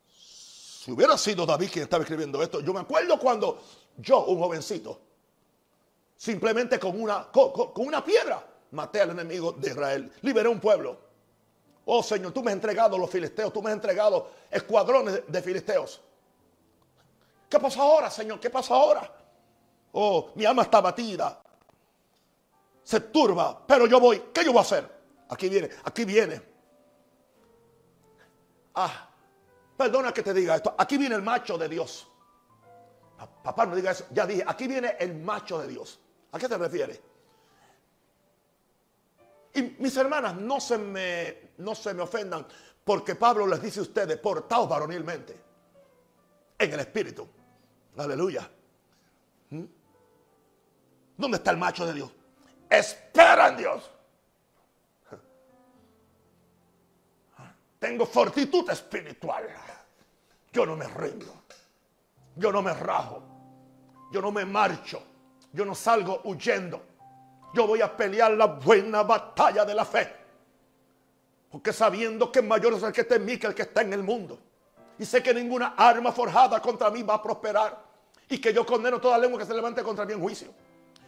Si 0.08 0.92
hubiera 0.92 1.18
sido 1.18 1.46
David 1.46 1.70
quien 1.72 1.84
estaba 1.84 2.04
escribiendo 2.04 2.42
esto, 2.42 2.60
yo 2.60 2.74
me 2.74 2.80
acuerdo 2.80 3.20
cuando 3.20 3.62
yo, 3.98 4.26
un 4.26 4.40
jovencito, 4.40 5.00
simplemente 6.16 6.80
con 6.80 7.00
una, 7.00 7.28
con, 7.32 7.72
una 7.76 8.04
piedra, 8.04 8.46
maté 8.72 9.02
al 9.02 9.12
enemigo 9.12 9.52
de 9.54 9.70
Israel, 9.70 10.12
liberé 10.22 10.50
un 10.50 10.60
pueblo. 10.60 10.98
Oh 11.86 12.04
Señor, 12.04 12.32
tú 12.32 12.44
me 12.44 12.52
has 12.52 12.56
entregado 12.56 12.98
los 12.98 13.10
filisteos, 13.10 13.52
tú 13.52 13.62
me 13.62 13.70
has 13.70 13.76
entregado 13.76 14.32
escuadrones 14.50 15.24
de 15.28 15.42
filisteos. 15.42 16.02
¿Qué 17.50 17.60
pasa 17.60 17.82
ahora, 17.82 18.10
Señor? 18.10 18.40
¿Qué 18.40 18.50
pasa 18.50 18.74
ahora? 18.74 19.12
Oh, 19.94 20.30
mi 20.36 20.46
alma 20.46 20.62
está 20.62 20.80
batida. 20.80 21.42
Se 22.84 23.00
turba, 23.00 23.66
pero 23.68 23.88
yo 23.88 24.00
voy. 24.00 24.24
¿Qué 24.34 24.44
yo 24.44 24.52
voy 24.52 24.60
a 24.60 24.62
hacer? 24.62 24.90
Aquí 25.30 25.50
viene, 25.50 25.70
aquí 25.84 26.06
viene. 26.06 26.42
Ah, 28.76 29.10
perdona 29.76 30.14
que 30.14 30.24
te 30.24 30.34
diga 30.34 30.56
esto. 30.56 30.74
Aquí 30.78 30.98
viene 30.98 31.16
el 31.16 31.22
macho 31.22 31.58
de 31.58 31.68
Dios. 31.68 32.11
Papá, 33.44 33.66
no 33.66 33.76
diga 33.76 33.92
eso. 33.92 34.06
Ya 34.12 34.26
dije, 34.26 34.44
aquí 34.46 34.68
viene 34.68 34.96
el 35.00 35.16
macho 35.16 35.60
de 35.60 35.68
Dios. 35.68 36.00
¿A 36.32 36.40
qué 36.40 36.48
te 36.48 36.58
refieres? 36.58 37.02
Y 39.54 39.62
mis 39.80 39.96
hermanas, 39.98 40.36
no 40.36 40.60
se 40.60 40.78
me, 40.78 41.52
no 41.58 41.76
se 41.76 41.94
me 41.94 42.04
ofendan 42.04 42.46
porque 42.84 43.16
Pablo 43.16 43.46
les 43.48 43.62
dice 43.62 43.80
a 43.80 43.84
ustedes, 43.84 44.18
portaos 44.18 44.68
varonilmente 44.68 45.36
en 46.58 46.74
el 46.74 46.80
espíritu. 46.80 47.28
Aleluya. 47.98 48.50
¿Mm? 49.50 49.64
¿Dónde 51.18 51.38
está 51.38 51.52
el 51.52 51.58
macho 51.58 51.86
de 51.86 51.94
Dios? 51.94 52.12
Espera 52.70 53.50
en 53.50 53.58
Dios. 53.58 53.92
Tengo 57.80 58.06
fortitud 58.06 58.70
espiritual. 58.70 59.48
Yo 60.54 60.66
no 60.66 60.76
me 60.76 60.88
rindo. 60.88 61.44
Yo 62.36 62.52
no 62.52 62.62
me 62.62 62.74
rajo. 62.74 63.31
Yo 64.12 64.22
no 64.22 64.32
me 64.32 64.46
marcho. 64.46 65.02
Yo 65.54 65.66
no 65.66 65.74
salgo 65.74 66.22
huyendo. 66.26 66.82
Yo 67.54 67.68
voy 67.68 67.82
a 67.82 67.96
pelear 67.96 68.32
la 68.32 68.46
buena 68.46 69.04
batalla 69.04 69.66
de 69.66 69.74
la 69.74 69.86
fe. 69.86 70.16
Porque 71.50 71.74
sabiendo 71.74 72.32
que 72.32 72.42
mayor 72.42 72.74
es 72.74 72.84
el 72.84 72.94
que 72.94 73.02
está 73.02 73.16
en 73.16 73.26
mí 73.26 73.38
que 73.38 73.48
el 73.48 73.56
que 73.56 73.64
está 73.64 73.82
en 73.82 73.94
el 73.94 74.04
mundo. 74.04 74.40
Y 74.98 75.06
sé 75.06 75.22
que 75.22 75.34
ninguna 75.34 75.74
arma 75.78 76.12
forjada 76.12 76.62
contra 76.62 76.90
mí 76.90 77.04
va 77.04 77.16
a 77.16 77.22
prosperar. 77.22 77.78
Y 78.30 78.40
que 78.40 78.54
yo 78.54 78.66
condeno 78.66 79.02
toda 79.02 79.18
lengua 79.18 79.40
que 79.40 79.46
se 79.46 79.54
levante 79.54 79.84
contra 79.84 80.06
mí 80.06 80.14
en 80.14 80.22
juicio. 80.22 80.50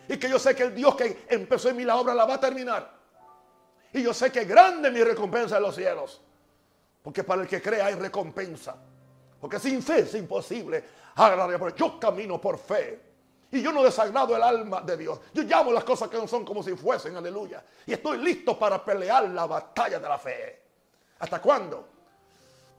Y 0.08 0.18
que 0.18 0.30
yo 0.30 0.38
sé 0.38 0.54
que 0.54 0.64
el 0.64 0.76
Dios 0.76 0.96
que 0.96 1.26
empezó 1.30 1.70
en 1.70 1.78
mí 1.78 1.86
la 1.86 1.96
obra 1.96 2.14
la 2.14 2.26
va 2.26 2.34
a 2.36 2.40
terminar. 2.40 2.92
Y 3.94 4.02
yo 4.02 4.14
sé 4.14 4.32
que 4.32 4.44
grande 4.44 4.92
mi 4.92 5.02
recompensa 5.02 5.58
en 5.58 5.64
los 5.64 5.76
cielos. 5.76 6.22
Porque 7.02 7.24
para 7.24 7.44
el 7.44 7.48
que 7.48 7.62
cree 7.62 7.82
hay 7.82 7.96
recompensa. 7.96 8.76
Porque 9.40 9.60
sin 9.60 9.82
fe 9.82 10.00
es 10.00 10.16
imposible 10.16 10.84
Yo 11.76 12.00
camino 12.00 12.40
por 12.40 12.58
fe. 12.58 13.14
Y 13.52 13.62
yo 13.62 13.72
no 13.72 13.84
desagrado 13.84 14.36
el 14.36 14.42
alma 14.42 14.82
de 14.82 14.98
Dios. 14.98 15.20
Yo 15.32 15.44
llamo 15.44 15.72
las 15.72 15.84
cosas 15.84 16.10
que 16.10 16.18
no 16.18 16.28
son 16.28 16.44
como 16.44 16.64
si 16.64 16.76
fuesen, 16.76 17.16
aleluya. 17.16 17.64
Y 17.86 17.94
estoy 17.94 18.18
listo 18.18 18.58
para 18.58 18.84
pelear 18.84 19.30
la 19.30 19.46
batalla 19.46 20.00
de 20.00 20.10
la 20.10 20.18
fe. 20.18 20.62
¿Hasta 21.20 21.40
cuándo? 21.40 21.88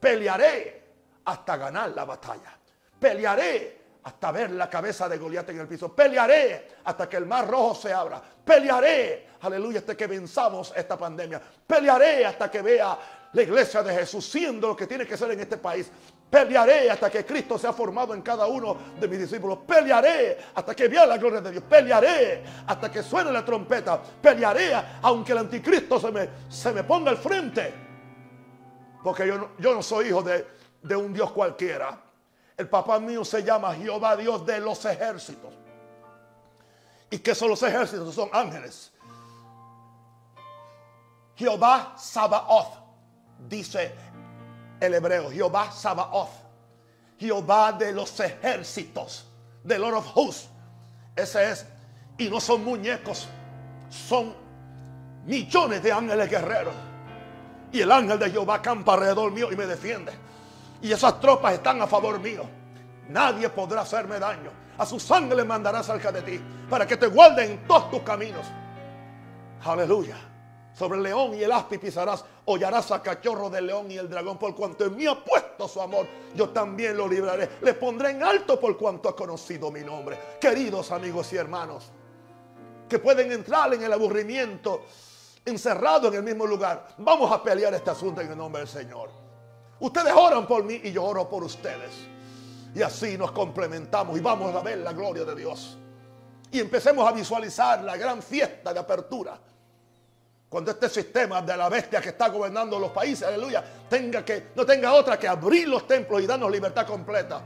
Pelearé 0.01 0.83
hasta 1.25 1.57
ganar 1.57 1.91
la 1.91 2.05
batalla. 2.05 2.59
Pelearé 2.99 3.85
hasta 4.03 4.33
ver 4.33 4.51
la 4.51 4.69
cabeza 4.69 5.09
de 5.09 5.17
Goliat 5.17 5.49
en 5.51 5.61
el 5.61 5.69
piso. 5.69 5.95
Pelearé 5.95 6.69
hasta 6.85 7.09
que 7.09 7.19
el 7.19 7.27
mar 7.27 7.49
rojo 7.49 7.77
se 7.77 7.93
abra. 7.93 8.21
Pelearé, 8.45 9.29
aleluya, 9.43 9.79
hasta 9.79 9.97
que 9.97 10.09
venzamos 10.09 10.73
esta 10.75 10.99
pandemia. 10.99 11.41
Pelearé 11.67 12.27
hasta 12.27 12.51
que 12.51 12.63
vea 12.63 12.99
la 13.33 13.43
iglesia 13.43 13.83
de 13.83 13.95
Jesús 13.95 14.27
siendo 14.27 14.69
lo 14.69 14.77
que 14.77 14.87
tiene 14.87 15.07
que 15.07 15.17
ser 15.17 15.31
en 15.31 15.41
este 15.41 15.57
país. 15.57 15.91
Pelearé 16.35 16.91
hasta 16.91 17.09
que 17.09 17.25
Cristo 17.25 17.57
sea 17.57 17.73
formado 17.73 18.13
en 18.13 18.21
cada 18.21 18.47
uno 18.47 18.77
de 18.99 19.07
mis 19.07 19.21
discípulos. 19.21 19.59
Pelearé 19.65 20.37
hasta 20.53 20.75
que 20.75 20.89
vea 20.89 21.07
la 21.07 21.17
gloria 21.17 21.41
de 21.41 21.53
Dios. 21.53 21.63
Pelearé 21.63 22.43
hasta 22.67 22.91
que 22.91 23.05
suene 23.05 23.31
la 23.31 23.45
trompeta. 23.45 24.03
Pelearé 24.21 24.73
aunque 25.03 25.31
el 25.31 25.39
anticristo 25.39 26.01
se 26.01 26.11
me, 26.11 26.29
se 26.49 26.73
me 26.73 26.83
ponga 26.83 27.13
al 27.13 27.19
frente. 27.19 27.73
Porque 29.05 29.29
yo 29.29 29.51
yo 29.61 29.75
no 29.77 29.81
soy 29.81 30.09
hijo 30.09 30.25
de, 30.25 30.45
de 30.83 30.97
un 30.97 31.13
Dios 31.13 31.31
cualquiera. 31.31 32.01
El 32.57 32.69
papá 32.69 32.99
mío 32.99 33.25
se 33.25 33.45
llama 33.45 33.73
Jehová 33.73 34.17
Dios 34.17 34.45
de 34.45 34.59
los 34.59 34.85
ejércitos. 34.87 35.55
¿Y 37.11 37.19
qué 37.21 37.33
son 37.33 37.51
los 37.51 37.63
ejércitos? 37.63 38.13
Son 38.13 38.29
ángeles. 38.33 38.93
Jehová 41.37 41.95
Sabaoth, 41.97 42.75
dice 43.39 43.95
el 44.81 44.95
hebreo. 44.95 45.31
Jehová 45.31 45.71
Sabaoth. 45.71 46.31
Jehová 47.19 47.73
de 47.73 47.93
los 47.93 48.19
ejércitos. 48.21 49.27
The 49.67 49.79
Lord 49.79 49.95
of 49.95 50.11
Hosts. 50.15 50.49
Ese 51.17 51.51
es. 51.51 51.67
Y 52.19 52.29
no 52.29 52.41
son 52.41 52.65
muñecos. 52.65 53.29
Son 53.89 54.35
millones 55.25 55.83
de 55.83 55.93
ángeles 55.93 56.31
guerreros. 56.31 56.75
Y 57.73 57.81
el 57.81 57.91
ángel 57.91 58.19
de 58.19 58.31
Jehová 58.31 58.63
campa 58.63 58.95
alrededor 58.95 59.33
mío 59.33 59.51
y 59.51 59.57
me 59.57 59.67
defiende. 59.67 60.13
Y 60.81 60.93
esas 60.93 61.19
tropas 61.21 61.55
están 61.55 61.81
a 61.81 61.87
favor 61.87 62.21
mío. 62.21 62.45
Nadie 63.09 63.49
podrá 63.49 63.83
hacerme 63.83 64.19
daño. 64.19 64.51
A 64.79 64.87
su 64.87 64.99
sangre 64.99 65.37
le 65.37 65.45
mandará 65.45 65.83
cerca 65.83 66.11
de 66.11 66.23
ti 66.23 66.41
para 66.69 66.87
que 66.87 66.97
te 66.97 67.07
guarde 67.07 67.45
en 67.45 67.67
todos 67.67 67.91
tus 67.91 68.01
caminos. 68.01 68.47
Aleluya. 69.65 70.17
Sobre 70.73 70.99
el 70.99 71.05
león 71.05 71.35
y 71.35 71.43
el 71.43 71.53
aspi 71.53 71.79
pisarás, 71.79 72.25
hollarás 72.47 72.91
a 72.91 73.03
cachorro 73.03 73.49
del 73.49 73.67
león 73.67 73.91
y 73.91 73.97
el 73.97 74.09
dragón, 74.09 74.39
por 74.39 74.55
cuanto 74.55 74.85
en 74.85 74.97
mí 74.97 75.07
ha 75.07 75.23
puesto 75.23 75.67
su 75.67 75.81
amor, 75.81 76.07
yo 76.35 76.51
también 76.51 76.97
lo 76.97 77.09
libraré. 77.09 77.51
Le 77.63 77.75
pondré 77.75 78.11
en 78.11 78.23
alto 78.23 78.61
por 78.61 78.77
cuanto 78.77 79.09
ha 79.09 79.17
conocido 79.17 79.71
mi 79.71 79.81
nombre. 79.81 80.19
Queridos 80.41 80.91
amigos 80.93 81.33
y 81.33 81.37
hermanos, 81.37 81.91
que 82.89 82.99
pueden 82.99 83.33
entrar 83.33 83.73
en 83.73 83.83
el 83.83 83.93
aburrimiento, 83.93 84.83
encerrado 85.45 86.09
en 86.09 86.15
el 86.15 86.23
mismo 86.23 86.47
lugar, 86.47 86.89
vamos 86.99 87.33
a 87.33 87.43
pelear 87.43 87.73
este 87.75 87.91
asunto 87.91 88.21
en 88.21 88.31
el 88.31 88.37
nombre 88.37 88.61
del 88.61 88.69
Señor. 88.69 89.11
Ustedes 89.81 90.13
oran 90.15 90.47
por 90.47 90.65
mí 90.65 90.81
y 90.85 90.93
yo 90.93 91.05
oro 91.05 91.29
por 91.29 91.45
ustedes. 91.45 91.93
Y 92.75 92.83
así 92.83 93.17
nos 93.17 93.33
complementamos 93.33 94.17
y 94.19 94.21
vamos 94.21 94.55
a 94.55 94.61
ver 94.61 94.79
la 94.79 94.93
gloria 94.93 95.25
de 95.25 95.35
Dios. 95.35 95.79
y 96.55 96.61
empecemos 96.61 97.07
a 97.09 97.11
visualizar 97.11 97.83
la 97.83 97.97
gran 97.97 98.23
fiesta 98.23 98.73
de 98.73 98.79
apertura. 98.79 99.37
Cuando 100.55 100.71
este 100.71 100.89
sistema 100.89 101.43
de 101.43 101.57
la 101.57 101.69
bestia 101.69 102.01
que 102.01 102.11
está 102.11 102.29
gobernando 102.29 102.79
los 102.79 102.93
países, 102.93 103.27
aleluya, 103.27 103.65
tenga 103.91 104.25
que, 104.25 104.53
no 104.55 104.65
tenga 104.65 104.93
otra 104.93 105.19
que 105.19 105.27
abrir 105.27 105.67
los 105.67 105.85
templos 105.85 106.23
y 106.23 106.29
darnos 106.29 106.49
libertad 106.49 106.87
completa 106.87 107.43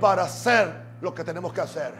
para 0.00 0.22
hacer 0.22 0.72
lo 1.02 1.14
que 1.14 1.22
tenemos 1.22 1.52
que 1.52 1.60
hacer. 1.60 1.92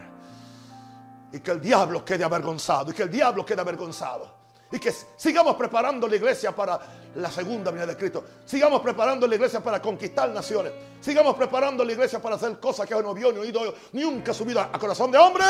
Y 1.31 1.39
que 1.41 1.51
el 1.51 1.61
diablo 1.61 2.03
quede 2.03 2.23
avergonzado, 2.23 2.89
y 2.89 2.95
que 2.95 3.03
el 3.03 3.11
diablo 3.11 3.45
quede 3.45 3.61
avergonzado. 3.61 4.33
Y 4.71 4.79
que 4.79 4.91
sigamos 5.15 5.55
preparando 5.55 6.07
la 6.07 6.15
iglesia 6.15 6.55
para 6.55 6.79
la 7.13 7.29
segunda 7.29 7.69
venida 7.69 7.85
de 7.85 7.95
Cristo. 7.95 8.25
Sigamos 8.45 8.81
preparando 8.81 9.27
la 9.27 9.35
iglesia 9.35 9.61
para 9.61 9.79
conquistar 9.79 10.27
naciones. 10.31 10.71
Sigamos 10.99 11.35
preparando 11.35 11.85
la 11.85 11.91
iglesia 11.91 12.19
para 12.19 12.33
hacer 12.35 12.59
cosas 12.59 12.87
que 12.87 12.95
no 12.95 13.13
vio 13.13 13.31
ni 13.31 13.37
oído 13.37 13.75
ni 13.91 14.01
nunca 14.01 14.33
subido 14.33 14.59
a 14.59 14.79
corazón 14.79 15.11
de 15.11 15.19
hombre. 15.19 15.45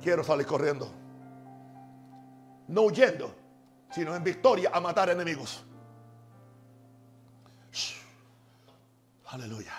Quiero 0.00 0.22
salir 0.22 0.46
corriendo. 0.46 1.09
No 2.70 2.82
huyendo, 2.82 3.34
sino 3.90 4.14
en 4.16 4.24
victoria 4.24 4.70
a 4.72 4.80
matar 4.80 5.10
enemigos. 5.10 5.64
Aleluya. 9.26 9.72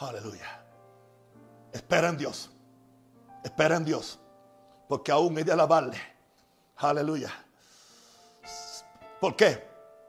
Aleluya. 0.00 0.64
Espera 1.72 2.08
en 2.08 2.16
Dios. 2.16 2.50
Espera 3.44 3.76
en 3.76 3.84
Dios 3.84 4.18
porque 4.88 5.12
aún 5.12 5.38
he 5.38 5.44
de 5.44 5.52
alabarle. 5.52 5.98
Aleluya. 6.78 7.30
¿Por 9.20 9.36
qué? 9.36 9.62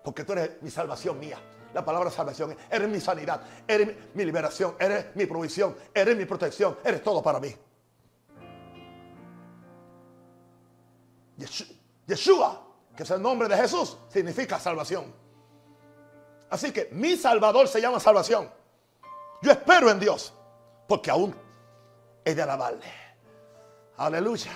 Porque 0.04 0.24
tú 0.24 0.34
eres 0.34 0.62
mi 0.62 0.72
salvación 0.72 1.20
mía. 1.20 1.38
La 1.74 1.86
palabra 1.86 2.10
salvación, 2.10 2.58
eres 2.72 2.90
mi 2.90 3.00
sanidad, 3.00 3.42
eres 3.68 4.16
mi 4.16 4.26
liberación, 4.26 4.76
eres 4.80 5.16
mi 5.16 5.28
provisión, 5.28 5.76
eres 5.94 6.18
mi 6.18 6.26
protección, 6.26 6.78
eres 6.84 7.04
todo 7.04 7.22
para 7.22 7.40
mí. 7.40 7.54
Yeshua, 12.10 12.60
que 12.98 13.04
es 13.04 13.12
el 13.12 13.22
nombre 13.22 13.48
de 13.48 13.56
Jesús, 13.56 13.95
significa 14.10 14.60
salvación. 14.60 15.13
Así 16.50 16.72
que 16.72 16.89
mi 16.91 17.15
Salvador 17.15 17.67
se 17.67 17.80
llama 17.80 18.00
salvación. 18.00 18.50
Yo 19.43 19.52
espero 19.52 19.91
en 19.91 20.00
Dios, 20.00 20.34
porque 20.88 21.12
aún 21.12 21.36
he 22.26 22.34
de 22.34 22.41
alabarle. 22.41 22.91
Aleluya. 23.98 24.52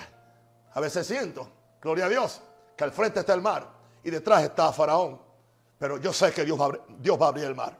A 0.74 0.80
veces 0.80 1.06
siento, 1.06 1.48
gloria 1.80 2.06
a 2.06 2.08
Dios, 2.08 2.40
que 2.76 2.82
al 2.82 2.90
frente 2.90 3.20
está 3.20 3.34
el 3.34 3.40
mar 3.40 3.68
y 4.02 4.10
detrás 4.10 4.42
está 4.42 4.72
Faraón. 4.72 5.20
Pero 5.78 5.98
yo 5.98 6.12
sé 6.12 6.32
que 6.32 6.44
Dios 6.44 6.60
va, 6.60 6.64
a 7.26 7.28
abrir, 7.28 7.44
el 7.44 7.54
mar. 7.54 7.76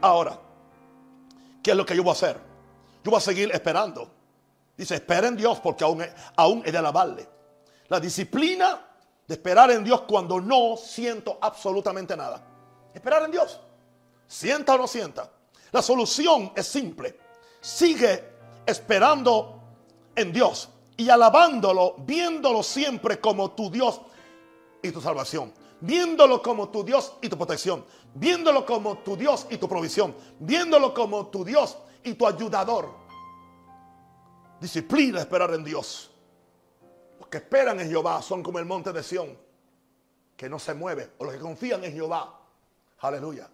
Ahora, 0.00 0.38
¿qué 1.62 1.72
es 1.72 1.76
lo 1.76 1.84
que 1.84 1.94
yo 1.94 2.02
voy 2.02 2.10
a 2.10 2.12
hacer? 2.12 2.38
Yo 3.04 3.10
voy 3.10 3.18
a 3.18 3.20
seguir 3.20 3.50
esperando. 3.52 4.10
Dice, 4.76 4.94
espera 4.94 5.28
en 5.28 5.36
Dios 5.36 5.60
porque 5.60 5.84
aún, 5.84 6.02
aún 6.36 6.62
he 6.64 6.72
de 6.72 6.78
alabarle. 6.78 7.37
La 7.88 8.00
disciplina 8.00 8.86
de 9.26 9.34
esperar 9.34 9.70
en 9.70 9.84
Dios 9.84 10.02
cuando 10.02 10.40
no 10.40 10.76
siento 10.76 11.38
absolutamente 11.40 12.16
nada. 12.16 12.42
Esperar 12.92 13.24
en 13.24 13.30
Dios. 13.30 13.60
Sienta 14.26 14.74
o 14.74 14.78
no 14.78 14.86
sienta. 14.86 15.30
La 15.72 15.82
solución 15.82 16.52
es 16.54 16.66
simple. 16.66 17.18
Sigue 17.60 18.24
esperando 18.66 19.62
en 20.14 20.32
Dios 20.32 20.68
y 20.96 21.08
alabándolo, 21.08 21.96
viéndolo 21.98 22.62
siempre 22.62 23.20
como 23.20 23.52
tu 23.52 23.70
Dios 23.70 24.00
y 24.82 24.90
tu 24.90 25.00
salvación, 25.00 25.52
viéndolo 25.80 26.42
como 26.42 26.68
tu 26.70 26.84
Dios 26.84 27.14
y 27.22 27.28
tu 27.28 27.36
protección, 27.36 27.84
viéndolo 28.14 28.66
como 28.66 28.98
tu 28.98 29.16
Dios 29.16 29.46
y 29.50 29.56
tu 29.58 29.68
provisión, 29.68 30.14
viéndolo 30.40 30.92
como 30.92 31.28
tu 31.28 31.44
Dios 31.44 31.78
y 32.02 32.14
tu 32.14 32.26
ayudador. 32.26 32.92
Disciplina 34.60 35.20
esperar 35.20 35.54
en 35.54 35.64
Dios. 35.64 36.10
Que 37.30 37.38
esperan 37.38 37.80
en 37.80 37.88
Jehová 37.88 38.22
son 38.22 38.42
como 38.42 38.58
el 38.58 38.64
monte 38.64 38.92
de 38.92 39.02
Sión, 39.02 39.36
que 40.36 40.48
no 40.48 40.58
se 40.58 40.74
mueve, 40.74 41.12
o 41.18 41.24
los 41.24 41.34
que 41.34 41.40
confían 41.40 41.84
en 41.84 41.92
Jehová. 41.92 42.40
Aleluya. 43.00 43.48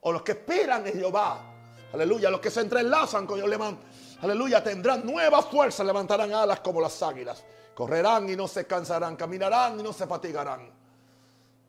O 0.00 0.12
los 0.12 0.22
que 0.22 0.32
esperan 0.32 0.86
en 0.86 0.94
Jehová. 0.94 1.54
Aleluya. 1.92 2.30
Los 2.30 2.40
que 2.40 2.50
se 2.50 2.60
entrelazan 2.60 3.26
con 3.26 3.38
Jehová 3.38 3.76
aleluya, 4.20 4.62
tendrán 4.62 5.06
nueva 5.06 5.42
fuerza, 5.42 5.84
levantarán 5.84 6.32
alas 6.32 6.60
como 6.60 6.80
las 6.80 7.02
águilas, 7.02 7.44
correrán 7.74 8.28
y 8.28 8.36
no 8.36 8.48
se 8.48 8.66
cansarán, 8.66 9.16
caminarán 9.16 9.78
y 9.78 9.82
no 9.82 9.92
se 9.92 10.06
fatigarán. 10.06 10.70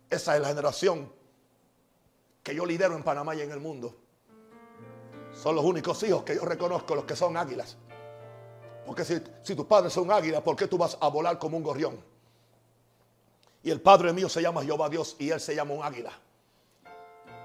Esa 0.10 0.36
es 0.36 0.41
la 0.41 0.48
generación 0.48 1.12
que 2.41 2.56
yo 2.56 2.65
lidero 2.65 2.95
en 2.95 3.04
Panamá 3.04 3.36
y 3.36 3.41
en 3.41 3.52
el 3.52 3.60
mundo. 3.60 3.95
Son 5.34 5.56
los 5.56 5.63
únicos 5.63 6.02
hijos 6.04 6.24
que 6.24 6.36
yo 6.36 6.41
reconozco, 6.43 6.95
los 6.95 7.06
que 7.06 7.15
son 7.15 7.38
águilas. 7.38 7.78
Porque 8.89 9.06
si, 9.06 9.21
si 9.43 9.54
tus 9.54 9.67
padres 9.67 9.93
son 9.93 10.12
águilas, 10.12 10.41
¿por 10.41 10.56
qué 10.56 10.65
tú 10.65 10.75
vas 10.75 10.97
a 10.99 11.10
volar 11.10 11.38
como 11.38 11.56
un 11.56 11.62
gorrión? 11.62 12.04
Y 13.62 13.69
el 13.69 13.82
Padre 13.82 14.12
mío 14.13 14.28
se 14.28 14.41
llama 14.41 14.63
Jehová 14.63 14.89
Dios 14.89 15.15
y 15.19 15.30
él 15.30 15.39
se 15.39 15.54
llama 15.54 15.75
un 15.75 15.84
águila. 15.84 16.12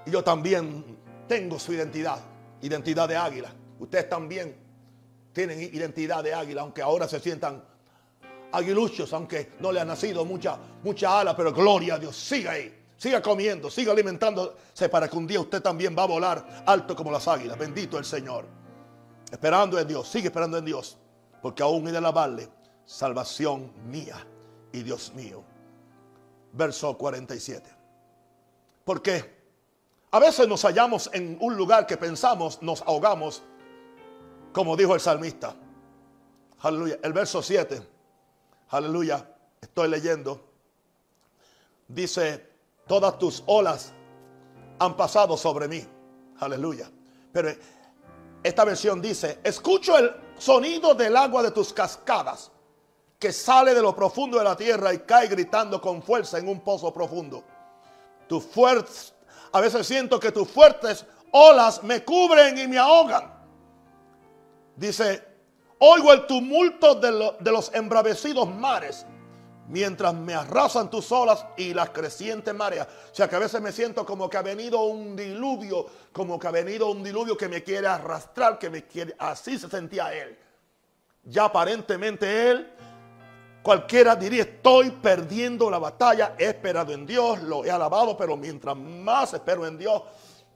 Y 0.07 0.09
yo 0.09 0.23
también 0.23 0.97
tengo 1.27 1.59
su 1.59 1.71
identidad, 1.71 2.17
identidad 2.63 3.07
de 3.07 3.15
águila. 3.15 3.53
Ustedes 3.79 4.09
también 4.09 4.55
tienen 5.33 5.61
identidad 5.61 6.23
de 6.23 6.33
águila, 6.33 6.61
aunque 6.61 6.81
ahora 6.81 7.07
se 7.07 7.19
sientan 7.19 7.63
aguiluchos, 8.51 9.13
aunque 9.13 9.51
no 9.59 9.71
le 9.71 9.79
ha 9.79 9.85
nacido 9.85 10.25
mucha, 10.25 10.57
mucha 10.81 11.19
ala, 11.19 11.35
pero 11.35 11.53
gloria 11.53 11.93
a 11.93 11.99
Dios, 11.99 12.17
siga 12.17 12.53
ahí. 12.53 12.75
Siga 12.97 13.21
comiendo, 13.21 13.69
siga 13.69 13.91
alimentándose 13.91 14.89
para 14.89 15.07
que 15.07 15.15
un 15.15 15.27
día 15.27 15.39
usted 15.39 15.61
también 15.61 15.95
va 15.95 16.01
a 16.01 16.07
volar 16.07 16.63
alto 16.65 16.95
como 16.95 17.11
las 17.11 17.27
águilas. 17.27 17.55
Bendito 17.55 17.99
el 17.99 18.05
Señor. 18.05 18.47
Esperando 19.31 19.77
en 19.77 19.87
Dios, 19.87 20.07
sigue 20.07 20.29
esperando 20.29 20.57
en 20.57 20.65
Dios. 20.65 20.97
Porque 21.45 21.61
aún 21.61 21.87
he 21.87 21.91
de 21.91 21.99
alabarle, 21.99 22.49
salvación 22.87 23.71
mía 23.87 24.17
y 24.71 24.81
Dios 24.81 25.13
mío. 25.13 25.43
Verso 26.53 26.97
47. 26.97 27.69
Porque 28.83 29.31
a 30.09 30.17
veces 30.17 30.47
nos 30.47 30.63
hallamos 30.63 31.07
en 31.13 31.37
un 31.39 31.55
lugar 31.55 31.85
que 31.85 31.97
pensamos, 31.97 32.63
nos 32.63 32.81
ahogamos 32.81 33.43
como 34.53 34.75
dijo 34.75 34.95
el 34.95 34.99
salmista. 34.99 35.55
Aleluya. 36.61 36.97
El 37.03 37.13
verso 37.13 37.43
7. 37.43 37.79
Aleluya. 38.69 39.29
Estoy 39.61 39.87
leyendo. 39.87 40.49
Dice, 41.87 42.43
todas 42.87 43.19
tus 43.19 43.43
olas 43.45 43.93
han 44.79 44.97
pasado 44.97 45.37
sobre 45.37 45.67
mí. 45.67 45.85
Aleluya. 46.39 46.89
Pero 47.31 47.51
esta 48.41 48.65
versión 48.65 48.99
dice, 48.99 49.37
escucho 49.43 49.95
el 49.99 50.24
sonido 50.37 50.93
del 50.93 51.15
agua 51.15 51.43
de 51.43 51.51
tus 51.51 51.73
cascadas 51.73 52.51
que 53.19 53.31
sale 53.31 53.73
de 53.73 53.81
lo 53.81 53.95
profundo 53.95 54.37
de 54.37 54.43
la 54.43 54.55
tierra 54.55 54.93
y 54.93 54.99
cae 54.99 55.27
gritando 55.27 55.81
con 55.81 56.03
fuerza 56.03 56.37
en 56.37 56.47
un 56.47 56.59
pozo 56.59 56.93
profundo. 56.93 57.43
Tu 58.27 58.41
fuerza, 58.41 59.13
a 59.51 59.61
veces 59.61 59.87
siento 59.87 60.19
que 60.19 60.31
tus 60.31 60.49
fuertes 60.49 61.05
olas 61.31 61.83
me 61.83 62.03
cubren 62.03 62.57
y 62.57 62.67
me 62.67 62.77
ahogan. 62.77 63.33
Dice, 64.75 65.23
oigo 65.79 66.11
el 66.11 66.27
tumulto 66.27 66.95
de, 66.95 67.51
los 67.51 67.73
embravecidos 67.73 68.47
mares 68.49 69.05
mientras 69.67 70.13
me 70.13 70.33
arrasan 70.33 70.89
tus 70.89 71.11
olas 71.11 71.45
y 71.57 71.73
las 71.73 71.89
crecientes 71.89 72.53
mareas. 72.53 72.87
O 73.11 73.15
sea 73.15 73.27
que 73.27 73.35
a 73.35 73.39
veces 73.39 73.61
me 73.61 73.71
siento 73.71 74.05
como 74.05 74.29
que 74.29 74.37
ha 74.37 74.41
venido 74.41 74.83
un 74.83 75.15
diluvio, 75.15 75.85
como 76.11 76.39
que 76.39 76.47
ha 76.47 76.51
venido 76.51 76.89
un 76.89 77.03
diluvio 77.03 77.37
que 77.37 77.47
me 77.47 77.63
quiere 77.63 77.87
arrastrar, 77.87 78.59
que 78.59 78.69
me 78.69 78.85
quiere, 78.85 79.15
así 79.19 79.57
se 79.57 79.69
sentía 79.69 80.13
él. 80.13 80.37
Ya 81.23 81.45
aparentemente 81.45 82.51
él, 82.51 82.71
cualquiera 83.63 84.15
diría, 84.15 84.43
estoy 84.43 84.91
perdiendo 84.91 85.69
la 85.69 85.79
batalla, 85.79 86.35
he 86.37 86.45
esperado 86.45 86.93
en 86.93 87.05
Dios, 87.05 87.41
lo 87.41 87.65
he 87.65 87.71
alabado, 87.71 88.15
pero 88.15 88.37
mientras 88.37 88.75
más 88.77 89.33
espero 89.33 89.65
en 89.65 89.77
Dios, 89.77 90.03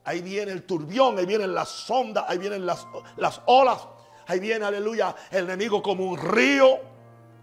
ahí 0.03 0.21
viene 0.21 0.51
el 0.51 0.63
turbión, 0.63 1.17
ahí 1.17 1.25
vienen 1.25 1.53
las 1.53 1.89
ondas, 1.89 2.25
ahí 2.27 2.37
vienen 2.37 2.65
las, 2.65 2.85
las 3.17 3.41
olas 3.45 3.79
Ahí 4.29 4.39
viene, 4.39 4.63
aleluya, 4.63 5.15
el 5.31 5.45
enemigo 5.45 5.81
como 5.81 6.05
un 6.05 6.15
río. 6.15 6.77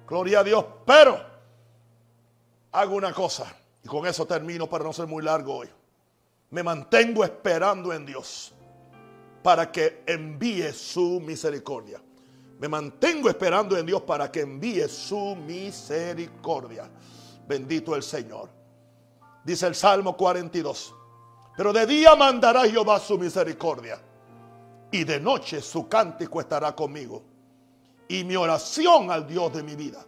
Gloria 0.07 0.39
a 0.39 0.45
Dios. 0.45 0.65
Pero 0.87 1.21
hago 2.77 2.95
una 2.95 3.13
cosa. 3.13 3.47
Y 3.83 3.89
con 3.89 4.07
eso 4.07 4.27
termino 4.27 4.69
para 4.69 4.85
no 4.85 4.93
ser 4.93 5.07
muy 5.07 5.23
largo 5.23 5.57
hoy. 5.57 5.69
Me 6.51 6.63
mantengo 6.63 7.25
esperando 7.25 7.93
en 7.93 8.05
Dios 8.05 8.53
para 9.43 9.71
que 9.73 10.03
envíe 10.07 10.73
su 10.73 11.21
misericordia. 11.21 12.01
Me 12.59 12.69
mantengo 12.69 13.29
esperando 13.29 13.77
en 13.77 13.87
Dios 13.87 14.03
para 14.03 14.31
que 14.31 14.41
envíe 14.41 14.89
su 14.89 15.37
misericordia. 15.37 16.91
Bendito 17.47 17.95
el 17.95 18.03
Señor. 18.03 18.51
Dice 19.45 19.67
el 19.67 19.75
Salmo 19.75 20.17
42. 20.17 20.95
Pero 21.57 21.73
de 21.73 21.87
día 21.87 22.15
mandará 22.15 22.69
Jehová 22.69 23.01
su 23.01 23.19
misericordia 23.19 23.99
y 24.91 25.05
de 25.05 25.19
noche 25.19 25.63
su 25.63 25.89
cántico 25.89 26.41
estará 26.41 26.75
conmigo. 26.75 27.23
Y 28.09 28.25
mi 28.25 28.37
oración 28.37 29.11
al 29.11 29.27
Dios 29.27 29.53
de 29.53 29.63
mi 29.63 29.75
vida. 29.75 30.05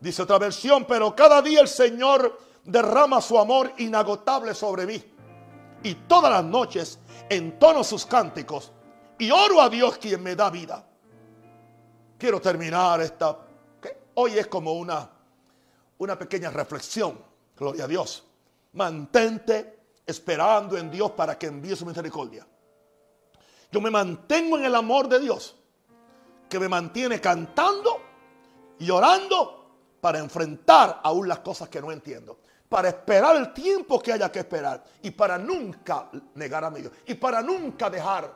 Dice 0.00 0.22
otra 0.22 0.38
versión, 0.38 0.86
pero 0.86 1.14
cada 1.14 1.42
día 1.42 1.60
el 1.60 1.68
Señor 1.68 2.38
derrama 2.64 3.20
su 3.20 3.38
amor 3.38 3.72
inagotable 3.78 4.54
sobre 4.54 4.86
mí. 4.86 5.02
Y 5.82 5.94
todas 5.94 6.30
las 6.30 6.44
noches 6.44 6.98
entono 7.28 7.84
sus 7.84 8.06
cánticos 8.06 8.72
y 9.18 9.30
oro 9.30 9.60
a 9.60 9.68
Dios 9.68 9.98
quien 9.98 10.22
me 10.22 10.34
da 10.34 10.48
vida. 10.48 10.84
Quiero 12.18 12.40
terminar 12.40 13.00
esta, 13.02 13.38
hoy 14.14 14.38
es 14.38 14.46
como 14.46 14.72
una, 14.72 15.08
una 15.98 16.18
pequeña 16.18 16.50
reflexión, 16.50 17.18
gloria 17.56 17.84
a 17.84 17.88
Dios. 17.88 18.24
Mantente 18.72 19.78
esperando 20.06 20.78
en 20.78 20.90
Dios 20.90 21.10
para 21.12 21.38
que 21.38 21.46
envíe 21.46 21.76
su 21.76 21.84
misericordia. 21.84 22.46
Yo 23.70 23.80
me 23.80 23.90
mantengo 23.90 24.58
en 24.58 24.64
el 24.64 24.74
amor 24.74 25.08
de 25.08 25.20
Dios, 25.20 25.56
que 26.48 26.58
me 26.58 26.68
mantiene 26.68 27.20
cantando 27.20 28.00
y 28.78 28.90
orando 28.90 29.59
para 30.00 30.18
enfrentar 30.18 31.00
aún 31.02 31.28
las 31.28 31.40
cosas 31.40 31.68
que 31.68 31.80
no 31.80 31.92
entiendo, 31.92 32.38
para 32.68 32.88
esperar 32.88 33.36
el 33.36 33.52
tiempo 33.52 34.00
que 34.00 34.12
haya 34.12 34.30
que 34.30 34.40
esperar 34.40 34.82
y 35.02 35.10
para 35.10 35.36
nunca 35.36 36.08
negar 36.34 36.64
a 36.64 36.70
mi 36.70 36.80
Dios 36.80 36.92
y 37.06 37.14
para 37.14 37.42
nunca 37.42 37.90
dejar 37.90 38.32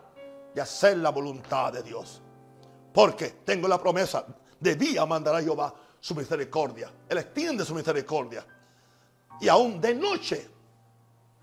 de 0.54 0.60
hacer 0.60 0.98
la 0.98 1.10
voluntad 1.10 1.72
de 1.72 1.82
Dios. 1.82 2.20
Porque 2.92 3.30
tengo 3.44 3.66
la 3.66 3.78
promesa, 3.78 4.24
de 4.60 4.76
día 4.76 5.04
mandará 5.06 5.40
Jehová 5.42 5.74
su 5.98 6.14
misericordia, 6.14 6.90
Él 7.08 7.18
extiende 7.18 7.64
su 7.64 7.74
misericordia 7.74 8.44
y 9.40 9.48
aún 9.48 9.80
de 9.80 9.94
noche 9.94 10.50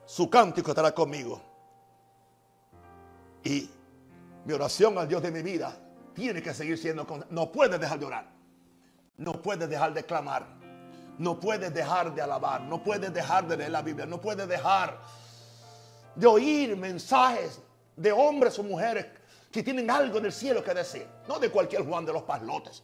su 0.06 0.30
cántico 0.30 0.72
estará 0.72 0.94
conmigo. 0.94 1.42
Y 3.44 3.70
mi 4.46 4.54
oración 4.54 4.98
al 4.98 5.08
Dios 5.08 5.22
de 5.24 5.32
mi 5.32 5.42
vida 5.42 5.76
tiene 6.14 6.42
que 6.42 6.54
seguir 6.54 6.78
siendo, 6.78 7.08
no 7.30 7.52
puede 7.52 7.78
dejar 7.78 8.00
de 8.00 8.06
orar, 8.06 8.32
no 9.18 9.42
puede 9.42 9.68
dejar 9.68 9.94
de 9.94 10.04
clamar, 10.04 10.46
no 11.18 11.40
puede 11.40 11.70
dejar 11.70 12.14
de 12.14 12.22
alabar, 12.22 12.62
no 12.62 12.84
puede 12.84 13.10
dejar 13.10 13.48
de 13.48 13.58
leer 13.58 13.72
la 13.72 13.82
Biblia, 13.82 14.06
no 14.06 14.20
puede 14.20 14.48
dejar 14.48 15.00
de 16.16 16.28
oír 16.28 16.76
mensajes 16.76 17.62
de 17.96 18.12
hombres 18.12 18.58
o 18.60 18.64
mujeres 18.64 19.06
que 19.52 19.62
tienen 19.64 19.90
algo 19.92 20.20
del 20.20 20.32
cielo 20.32 20.64
que 20.64 20.74
decir, 20.74 21.06
no 21.28 21.40
de 21.40 21.50
cualquier 21.50 21.86
Juan 21.86 22.06
de 22.06 22.14
los 22.14 22.24
Paslotes. 22.24 22.84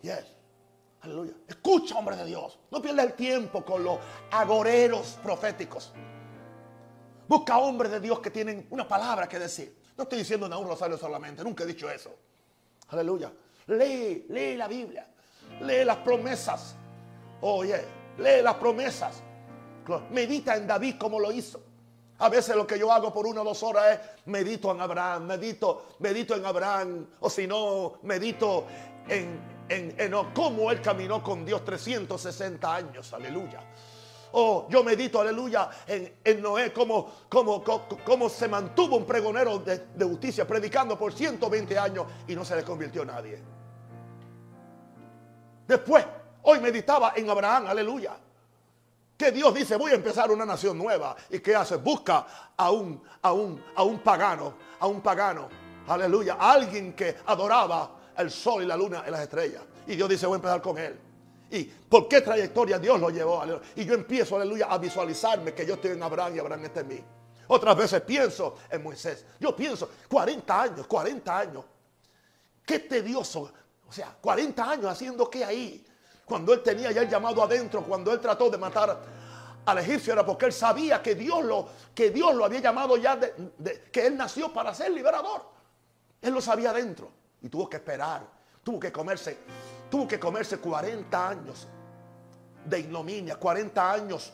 Yes. 0.00 0.24
Aleluya. 1.02 1.34
Escucha, 1.46 1.96
hombre 1.96 2.16
de 2.16 2.24
Dios. 2.24 2.58
No 2.70 2.80
pierdas 2.82 3.06
el 3.06 3.12
tiempo 3.12 3.64
con 3.64 3.84
los 3.84 3.98
agoreros 4.30 5.18
proféticos. 5.22 5.92
Busca 7.28 7.58
hombres 7.58 7.90
de 7.92 8.00
Dios 8.00 8.20
que 8.20 8.30
tienen 8.30 8.66
una 8.70 8.88
palabra 8.88 9.28
que 9.28 9.38
decir. 9.38 9.76
No 9.96 10.04
estoy 10.04 10.18
diciendo 10.18 10.48
nada 10.48 10.60
un 10.60 10.68
rosario 10.68 10.96
solamente, 10.96 11.42
nunca 11.42 11.64
he 11.64 11.66
dicho 11.66 11.90
eso. 11.90 12.14
Aleluya. 12.88 13.32
Lee, 13.68 14.26
lee 14.28 14.56
la 14.56 14.68
Biblia. 14.68 15.06
Lee 15.60 15.84
las 15.84 15.98
promesas. 15.98 16.74
Oye, 17.40 17.84
lee 18.18 18.42
las 18.42 18.54
promesas. 18.54 19.22
Medita 20.10 20.56
en 20.56 20.66
David 20.66 20.96
como 20.98 21.20
lo 21.20 21.32
hizo. 21.32 21.60
A 22.18 22.28
veces 22.28 22.56
lo 22.56 22.66
que 22.66 22.78
yo 22.78 22.90
hago 22.90 23.12
por 23.12 23.26
una 23.26 23.42
o 23.42 23.44
dos 23.44 23.62
horas 23.62 23.92
es 23.92 24.00
medito 24.26 24.70
en 24.70 24.80
Abraham, 24.80 25.26
medito, 25.26 25.96
medito 25.98 26.34
en 26.34 26.46
Abraham, 26.46 27.06
o 27.20 27.28
si 27.28 27.46
no, 27.46 27.98
medito 28.04 28.64
en, 29.06 29.38
en, 29.68 29.94
en 29.98 30.12
cómo 30.32 30.70
él 30.70 30.80
caminó 30.80 31.22
con 31.22 31.44
Dios 31.44 31.62
360 31.64 32.74
años, 32.74 33.12
aleluya. 33.12 33.60
Oh, 34.32 34.66
yo 34.68 34.82
medito, 34.82 35.20
aleluya, 35.20 35.70
en, 35.86 36.42
Noé, 36.42 36.72
cómo, 36.72 37.12
cómo, 37.28 38.28
se 38.28 38.48
mantuvo 38.48 38.96
un 38.96 39.04
pregonero 39.04 39.58
de, 39.58 39.86
de, 39.94 40.04
justicia 40.04 40.46
predicando 40.46 40.98
por 40.98 41.12
120 41.12 41.78
años 41.78 42.06
y 42.26 42.34
no 42.34 42.44
se 42.44 42.56
le 42.56 42.62
convirtió 42.64 43.04
nadie. 43.04 43.55
Después, 45.66 46.04
hoy 46.42 46.60
meditaba 46.60 47.12
en 47.16 47.28
Abraham, 47.28 47.66
aleluya. 47.66 48.16
Que 49.16 49.32
Dios 49.32 49.54
dice, 49.54 49.76
voy 49.76 49.92
a 49.92 49.94
empezar 49.94 50.30
una 50.30 50.44
nación 50.44 50.76
nueva. 50.76 51.16
¿Y 51.30 51.38
qué 51.40 51.56
hace? 51.56 51.76
Busca 51.76 52.26
a 52.56 52.70
un, 52.70 53.02
a 53.22 53.32
un, 53.32 53.62
a 53.74 53.82
un 53.82 53.98
pagano, 54.00 54.54
a 54.78 54.86
un 54.86 55.00
pagano, 55.00 55.48
aleluya, 55.88 56.36
a 56.38 56.52
alguien 56.52 56.92
que 56.92 57.16
adoraba 57.26 57.90
el 58.18 58.30
sol 58.30 58.62
y 58.62 58.66
la 58.66 58.76
luna 58.76 59.04
y 59.06 59.10
las 59.10 59.20
estrellas. 59.20 59.62
Y 59.86 59.96
Dios 59.96 60.08
dice, 60.08 60.26
voy 60.26 60.34
a 60.34 60.36
empezar 60.36 60.60
con 60.60 60.78
él. 60.78 60.98
¿Y 61.50 61.64
por 61.64 62.08
qué 62.08 62.20
trayectoria 62.20 62.78
Dios 62.78 63.00
lo 63.00 63.10
llevó? 63.10 63.42
Y 63.76 63.84
yo 63.84 63.94
empiezo, 63.94 64.36
aleluya, 64.36 64.66
a 64.66 64.78
visualizarme 64.78 65.54
que 65.54 65.64
yo 65.64 65.74
estoy 65.74 65.92
en 65.92 66.02
Abraham 66.02 66.36
y 66.36 66.38
Abraham 66.38 66.64
está 66.64 66.80
en 66.80 66.88
mí. 66.88 67.04
Otras 67.48 67.76
veces 67.76 68.00
pienso 68.02 68.56
en 68.68 68.82
Moisés. 68.82 69.24
Yo 69.38 69.54
pienso, 69.54 69.88
40 70.08 70.62
años, 70.62 70.86
40 70.86 71.38
años. 71.38 71.64
Qué 72.64 72.80
tedioso. 72.80 73.52
O 73.88 73.92
sea, 73.92 74.16
40 74.20 74.70
años 74.70 74.86
haciendo 74.86 75.30
qué 75.30 75.44
ahí 75.44 75.86
cuando 76.26 76.52
él 76.52 76.62
tenía 76.62 76.90
ya 76.90 77.02
el 77.02 77.08
llamado 77.08 77.42
adentro, 77.42 77.82
cuando 77.84 78.12
él 78.12 78.20
trató 78.20 78.50
de 78.50 78.58
matar 78.58 78.98
al 79.64 79.78
egipcio, 79.78 80.12
era 80.12 80.26
porque 80.26 80.46
él 80.46 80.52
sabía 80.52 81.00
que 81.00 81.14
Dios 81.14 81.44
lo, 81.44 81.68
que 81.94 82.10
Dios 82.10 82.34
lo 82.34 82.44
había 82.44 82.58
llamado 82.58 82.96
ya, 82.96 83.14
de, 83.14 83.88
que 83.92 84.08
él 84.08 84.16
nació 84.16 84.52
para 84.52 84.74
ser 84.74 84.90
liberador. 84.90 85.48
Él 86.20 86.34
lo 86.34 86.40
sabía 86.40 86.70
adentro 86.70 87.10
y 87.40 87.48
tuvo 87.48 87.70
que 87.70 87.76
esperar, 87.76 88.22
tuvo 88.64 88.80
que 88.80 88.90
comerse, 88.90 89.38
tuvo 89.88 90.08
que 90.08 90.18
comerse 90.18 90.58
40 90.58 91.28
años 91.28 91.68
de 92.64 92.80
ignominia, 92.80 93.36
40 93.36 93.92
años 93.92 94.32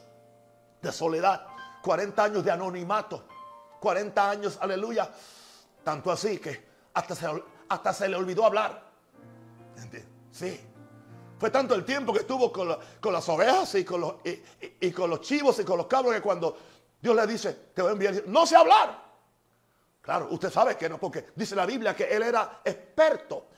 de 0.80 0.92
soledad, 0.92 1.46
40 1.82 2.24
años 2.24 2.42
de 2.42 2.50
anonimato, 2.52 3.26
40 3.80 4.30
años, 4.30 4.58
aleluya, 4.62 5.10
tanto 5.84 6.10
así 6.10 6.38
que 6.38 6.72
hasta 6.94 7.14
hasta 7.68 7.92
se 7.92 8.08
le 8.08 8.16
olvidó 8.16 8.46
hablar. 8.46 8.91
Sí, 10.30 10.60
fue 11.38 11.50
tanto 11.50 11.74
el 11.74 11.84
tiempo 11.84 12.12
que 12.12 12.20
estuvo 12.20 12.52
con, 12.52 12.68
las 13.12 13.28
ovejas 13.28 13.74
y 13.74 13.84
con, 13.84 14.00
los, 14.00 14.14
y, 14.80 14.92
con 14.92 15.10
los 15.10 15.20
chivos 15.20 15.58
y 15.58 15.64
con 15.64 15.76
los 15.76 15.86
cabros 15.86 16.14
que 16.14 16.20
cuando 16.20 16.56
Dios 17.00 17.16
le 17.16 17.26
dice, 17.26 17.52
te 17.74 17.82
voy 17.82 17.90
a 17.90 17.92
enviar, 17.92 18.22
no 18.26 18.46
sé 18.46 18.54
hablar. 18.54 19.02
Claro, 20.00 20.28
usted 20.30 20.50
sabe 20.50 20.76
que 20.76 20.88
no, 20.88 20.98
porque 20.98 21.26
dice 21.34 21.56
la 21.56 21.66
Biblia 21.66 21.96
que 21.96 22.04
él 22.04 22.22
era 22.22 22.60
experto, 22.64 23.48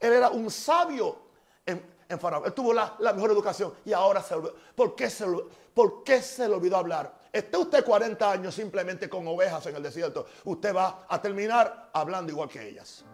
él 0.00 0.12
era 0.14 0.30
un 0.30 0.50
sabio 0.50 1.18
en, 1.66 1.94
en 2.08 2.18
Faraón. 2.18 2.44
Él 2.46 2.52
tuvo 2.52 2.72
la, 2.72 2.96
mejor 3.14 3.30
educación 3.30 3.74
y 3.84 3.92
ahora 3.92 4.22
se. 4.22 4.36
¿Por 4.74 4.96
qué 4.96 5.10
se, 5.10 5.26
¿Por 5.74 6.02
qué 6.02 6.22
se 6.22 6.48
le 6.48 6.54
olvidó 6.54 6.78
hablar? 6.78 7.14
Esté 7.32 7.56
usted 7.56 7.84
40 7.84 8.30
años 8.30 8.54
simplemente 8.54 9.08
con 9.08 9.26
ovejas 9.28 9.66
en 9.66 9.76
el 9.76 9.82
desierto, 9.82 10.26
usted 10.44 10.74
va 10.74 11.06
a 11.08 11.20
terminar 11.20 11.90
hablando 11.92 12.32
igual 12.32 12.48
que 12.48 12.66
ellas. 12.66 13.04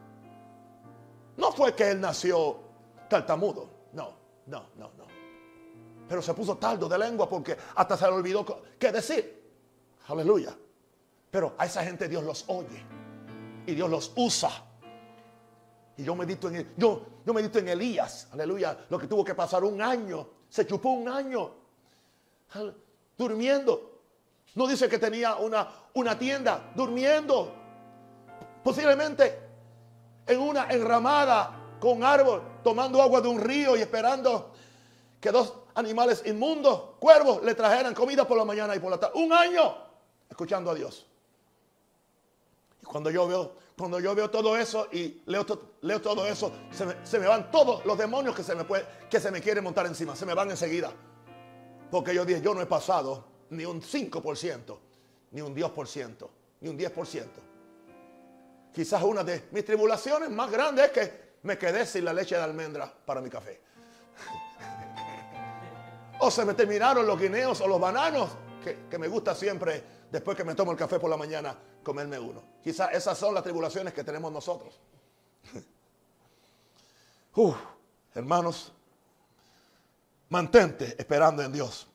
No 1.40 1.50
fue 1.52 1.74
que 1.74 1.92
él 1.92 2.00
nació 2.00 2.58
tartamudo. 3.08 3.70
No, 3.94 4.14
no, 4.46 4.66
no. 4.76 4.90
Pero 6.06 6.20
se 6.20 6.34
puso 6.34 6.58
taldo 6.58 6.88
de 6.88 6.98
lengua 6.98 7.28
porque 7.28 7.56
hasta 7.76 7.96
se 7.96 8.04
le 8.04 8.12
olvidó 8.12 8.44
qué 8.78 8.92
decir. 8.92 9.40
Aleluya. 10.08 10.54
Pero 11.30 11.54
a 11.56 11.64
esa 11.64 11.82
gente 11.82 12.08
Dios 12.08 12.24
los 12.24 12.44
oye 12.48 12.84
y 13.64 13.74
Dios 13.74 13.88
los 13.88 14.12
usa. 14.16 14.50
Y 15.96 16.04
yo 16.04 16.14
medito 16.14 16.48
en 16.48 16.74
yo, 16.76 17.06
yo 17.24 17.32
medito 17.32 17.58
en 17.58 17.68
Elías, 17.68 18.28
aleluya, 18.32 18.86
lo 18.90 18.98
que 18.98 19.06
tuvo 19.06 19.24
que 19.24 19.34
pasar 19.34 19.62
un 19.64 19.80
año, 19.80 20.26
se 20.48 20.66
chupó 20.66 20.90
un 20.90 21.08
año 21.08 21.52
durmiendo. 23.16 24.00
No 24.56 24.66
dice 24.66 24.88
que 24.88 24.98
tenía 24.98 25.36
una, 25.36 25.68
una 25.94 26.18
tienda, 26.18 26.72
durmiendo. 26.74 27.54
Posiblemente 28.64 29.49
en 30.30 30.40
una 30.40 30.68
enramada 30.70 31.76
con 31.80 32.04
árbol, 32.04 32.42
tomando 32.62 33.02
agua 33.02 33.20
de 33.20 33.28
un 33.28 33.40
río 33.40 33.76
y 33.76 33.80
esperando 33.80 34.52
que 35.20 35.30
dos 35.30 35.54
animales 35.74 36.22
inmundos, 36.26 36.80
cuervos, 36.98 37.42
le 37.42 37.54
trajeran 37.54 37.94
comida 37.94 38.26
por 38.26 38.38
la 38.38 38.44
mañana 38.44 38.74
y 38.76 38.78
por 38.78 38.90
la 38.90 38.98
tarde. 38.98 39.18
Un 39.18 39.32
año 39.32 39.76
escuchando 40.28 40.70
a 40.70 40.74
Dios. 40.74 41.06
Y 42.82 42.86
cuando 42.86 43.10
yo 43.10 43.26
veo, 43.26 43.52
cuando 43.76 43.98
yo 43.98 44.14
veo 44.14 44.30
todo 44.30 44.56
eso 44.56 44.88
y 44.92 45.22
leo, 45.26 45.44
leo 45.82 46.00
todo 46.00 46.26
eso, 46.26 46.52
se 46.70 47.18
me, 47.18 47.26
van 47.26 47.50
todos 47.50 47.84
los 47.84 47.98
demonios 47.98 48.34
que 48.34 48.42
se, 48.42 48.54
me 48.54 48.64
puede, 48.64 48.86
que 49.10 49.20
se 49.20 49.30
me 49.30 49.40
quieren 49.40 49.64
montar 49.64 49.86
encima. 49.86 50.14
Se 50.14 50.26
me 50.26 50.34
van 50.34 50.50
enseguida. 50.50 50.92
Porque 51.90 52.14
yo 52.14 52.24
dije, 52.24 52.40
yo 52.40 52.54
no 52.54 52.60
he 52.60 52.66
pasado 52.66 53.24
ni 53.50 53.64
un 53.64 53.82
5%, 53.82 54.78
ni 55.32 55.40
un 55.40 55.54
10%, 55.54 56.28
ni 56.60 56.68
un 56.68 56.78
10%. 56.78 57.49
Quizás 58.72 59.02
una 59.02 59.24
de 59.24 59.48
mis 59.50 59.64
tribulaciones 59.64 60.30
más 60.30 60.50
grandes 60.50 60.86
es 60.86 60.90
que 60.92 61.30
me 61.42 61.58
quedé 61.58 61.86
sin 61.86 62.04
la 62.04 62.12
leche 62.12 62.36
de 62.36 62.42
almendra 62.42 62.92
para 63.04 63.20
mi 63.20 63.28
café. 63.28 63.60
o 66.20 66.30
se 66.30 66.44
me 66.44 66.54
terminaron 66.54 67.06
los 67.06 67.18
guineos 67.18 67.60
o 67.60 67.68
los 67.68 67.80
bananos, 67.80 68.30
que, 68.62 68.98
me 68.98 69.08
gusta 69.08 69.34
siempre, 69.34 69.82
después 70.10 70.36
que 70.36 70.44
me 70.44 70.54
tomo 70.54 70.70
el 70.72 70.78
café 70.78 71.00
por 71.00 71.10
la 71.10 71.16
mañana, 71.16 71.56
comerme 71.82 72.18
uno. 72.18 72.42
Quizás 72.62 72.92
esas 72.92 73.16
son 73.16 73.34
las 73.34 73.42
tribulaciones 73.42 73.94
que 73.94 74.04
tenemos 74.04 74.30
nosotros. 74.30 74.78
hermanos, 78.14 78.72
mantente 80.28 80.94
esperando 80.98 81.42
en 81.42 81.52
Dios 81.52 81.88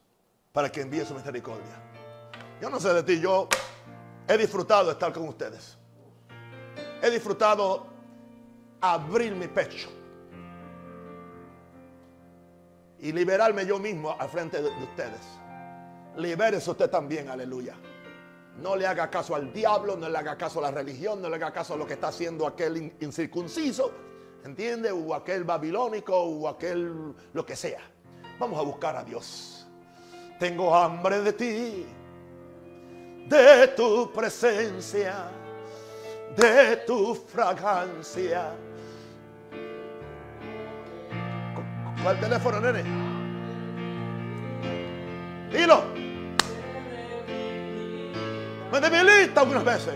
para 0.52 0.72
que 0.72 0.82
envíe 0.82 1.06
su 1.06 1.14
misericordia. 1.14 1.82
Yo 2.62 2.70
no 2.70 2.80
sé 2.80 2.94
de 2.94 3.04
ti, 3.04 3.20
yo 3.20 3.48
he 4.28 4.38
disfrutado 4.38 4.86
de 4.86 4.94
estar 4.94 5.14
con 5.14 5.28
ustedes. 5.28 5.78
He 7.02 7.10
disfrutado 7.10 7.88
abrir 8.82 9.36
mi 9.36 9.48
pecho 9.48 9.90
y 13.00 13.12
liberarme 13.12 13.66
yo 13.66 13.80
mismo 13.80 14.16
al 14.18 14.30
frente 14.30 14.62
de, 14.62 14.70
ustedes. 14.70 15.22
Libérese 16.18 16.72
usted 16.72 16.90
también, 16.90 17.30
aleluya. 17.30 17.76
No 18.58 18.76
le 18.76 18.88
haga 18.88 19.10
caso 19.10 19.36
al 19.36 19.52
diablo, 19.52 19.98
no 19.98 20.08
le 20.08 20.18
haga 20.18 20.38
caso 20.38 20.60
a 20.60 20.64
la 20.64 20.72
religión, 20.72 21.22
no 21.22 21.30
le 21.30 21.36
haga 21.36 21.52
caso 21.52 21.74
a 21.74 21.78
lo 21.78 21.86
que 21.86 21.94
está 21.94 22.08
haciendo 22.08 22.48
aquel 22.48 22.94
incircunciso, 23.02 23.92
¿entiende? 24.46 24.92
O 24.92 25.14
aquel 25.14 25.44
babilónico, 25.44 26.18
o 26.18 26.48
aquel 26.48 27.14
lo 27.34 27.46
que 27.46 27.56
sea. 27.56 27.82
Vamos 28.40 28.60
a 28.60 28.64
buscar 28.64 28.96
a 28.96 29.04
Dios. 29.04 29.68
Tengo 30.40 30.74
hambre 30.74 31.22
de 31.22 31.34
ti, 31.34 31.86
de 33.28 33.68
tu 33.76 34.12
presencia, 34.14 35.30
de 36.36 36.78
tu 36.86 37.16
fragancia. 37.16 38.52
¿Cuál 42.02 42.20
teléfono, 42.20 42.60
nene? 42.60 42.84
Dilo. 45.52 45.84
Me 48.72 48.80
debilita 48.80 49.42
algunas 49.42 49.64
veces. 49.64 49.96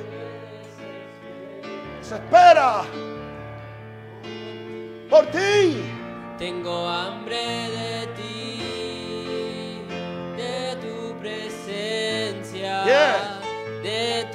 Se 2.01 2.15
espera 2.15 2.81
por 5.09 5.25
ti. 5.27 5.83
Tengo 6.37 6.87
hambre 6.87 7.35
de 7.37 8.07
ti, 8.15 8.88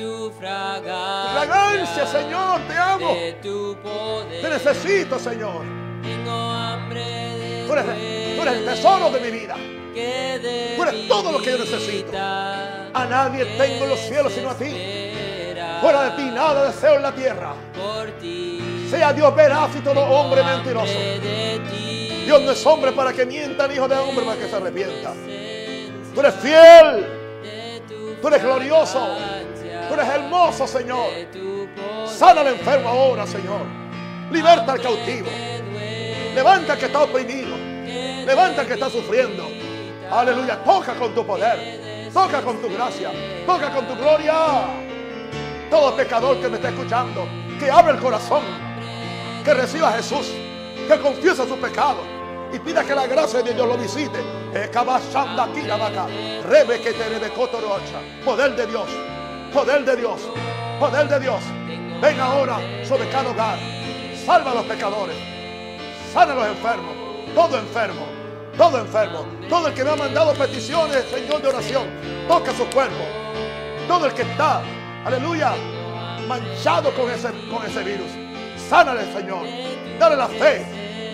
tu 0.05 0.31
fragancia. 0.39 1.45
Fragancia, 1.47 2.07
Señor, 2.07 2.61
te 2.69 2.77
amo. 2.77 3.15
Te 4.43 4.49
necesito, 4.51 5.19
Señor. 5.19 5.63
Tengo 6.03 6.31
hambre 6.31 7.05
de 7.05 7.65
tú 7.67 7.73
eres, 7.73 7.85
tú 8.37 8.43
eres 8.43 8.55
el 8.55 8.65
tesoro 8.67 9.11
de 9.11 9.21
mi 9.21 9.31
vida. 9.31 9.57
Tú 10.77 10.83
eres 10.83 11.09
todo 11.09 11.33
lo 11.33 11.41
que 11.41 11.53
yo 11.53 11.59
necesito. 11.59 12.13
A 12.17 13.07
nadie 13.09 13.45
tengo 13.57 13.85
en 13.85 13.91
los 13.91 14.01
cielos 14.01 14.33
sino 14.33 14.51
a 14.51 14.55
ti. 14.55 14.71
Fuera 15.81 16.05
de 16.05 16.11
ti 16.23 16.31
nada 16.31 16.67
deseo 16.67 16.97
en 16.97 17.03
la 17.03 17.13
tierra. 17.13 17.55
Sea 18.91 19.13
Dios 19.13 19.35
veraz 19.35 19.75
y 19.77 19.81
todo 19.81 20.01
hombre 20.01 20.43
mentiroso. 20.43 20.99
Dios 22.25 22.43
no 22.43 22.51
es 22.51 22.67
hombre 22.67 22.93
para 22.93 23.13
que 23.13 23.27
mienta, 23.27 23.69
ni 23.69 23.75
hijo 23.75 23.89
de 23.89 23.97
hombre 23.97 24.25
para 24.25 24.39
que 24.39 24.49
se 24.49 24.57
arrepienta. 24.57 25.13
Tú 26.15 26.21
eres 26.21 26.35
fiel. 26.37 27.07
Tú 28.21 28.29
eres 28.29 28.43
glorioso. 28.43 29.17
Tú 29.95 30.01
eres 30.01 30.13
hermoso, 30.13 30.67
Señor. 30.67 31.07
Sana 32.09 32.41
al 32.41 32.49
enfermo 32.49 32.89
ahora, 32.89 33.25
Señor. 33.29 33.61
Liberta 34.33 34.73
al 34.73 34.81
cautivo. 34.81 35.29
Levanta 36.35 36.73
al 36.73 36.79
que 36.81 36.87
está 36.87 37.05
oprimido. 37.05 37.57
Levanta 38.27 38.63
al 38.63 38.67
que 38.67 38.75
está 38.75 38.91
sufriendo. 38.91 39.47
Aleluya. 40.11 40.57
Toca 40.65 40.95
con 40.95 41.15
tu 41.15 41.25
poder. 41.25 42.11
Toca 42.13 42.43
con 42.43 42.61
tu 42.61 42.75
gracia. 42.75 43.13
Toca 43.47 43.71
con 43.71 43.87
tu 43.87 43.95
gloria. 43.95 44.35
Todo 45.71 45.95
pecador 45.95 46.41
que 46.41 46.49
me 46.49 46.57
está 46.57 46.71
escuchando, 46.71 47.29
que 47.61 47.71
abre 47.71 47.93
el 47.93 48.01
corazón, 48.01 48.43
que 49.45 49.55
reciba 49.55 49.91
a 49.91 49.93
Jesús, 49.93 50.33
que 50.89 50.99
confiesa 50.99 51.47
su 51.47 51.57
pecado 51.57 52.01
y 52.53 52.59
pida 52.59 52.83
que 52.83 52.97
la 52.97 53.07
gracia 53.07 53.43
de 53.43 53.55
Dios 53.55 53.67
lo 53.69 53.77
visite. 53.77 54.19
Poder 58.25 58.57
de 58.57 58.67
Dios, 58.67 58.87
poder 59.55 59.85
de 59.85 59.97
Dios, 59.97 60.21
poder 60.79 61.09
de 61.09 61.21
Dios. 61.21 61.41
Ven 62.03 62.21
ahora 62.21 62.59
sobre 62.85 63.09
cada 63.09 63.31
hogar. 63.31 63.59
Salva 64.27 64.51
a 64.51 64.55
los 64.55 64.65
pecadores. 64.65 65.17
Sana 66.13 66.33
a 66.33 66.37
los 66.37 66.47
enfermos. 66.49 66.95
Todo 67.35 67.59
enfermo 67.59 68.15
todo 68.57 68.79
enfermo, 68.79 69.27
todo 69.49 69.69
el 69.69 69.75
que 69.75 69.85
me 69.85 69.91
ha 69.91 69.97
mandado 69.97 70.33
peticiones, 70.35 71.05
Señor, 71.11 71.43
de 71.43 71.49
oración, 71.49 71.89
toca 72.29 72.53
su 72.55 72.65
cuerpo. 72.67 73.03
Todo 73.89 74.07
el 74.07 74.13
que 74.13 74.23
está, 74.23 74.63
aleluya, 75.05 75.55
manchado 76.29 76.95
con 76.95 77.11
ese, 77.11 77.31
con 77.51 77.65
ese 77.67 77.83
virus, 77.83 78.11
sánale, 78.69 79.13
Señor. 79.13 79.45
Dale 79.99 80.17
la 80.17 80.29
fe, 80.29 80.65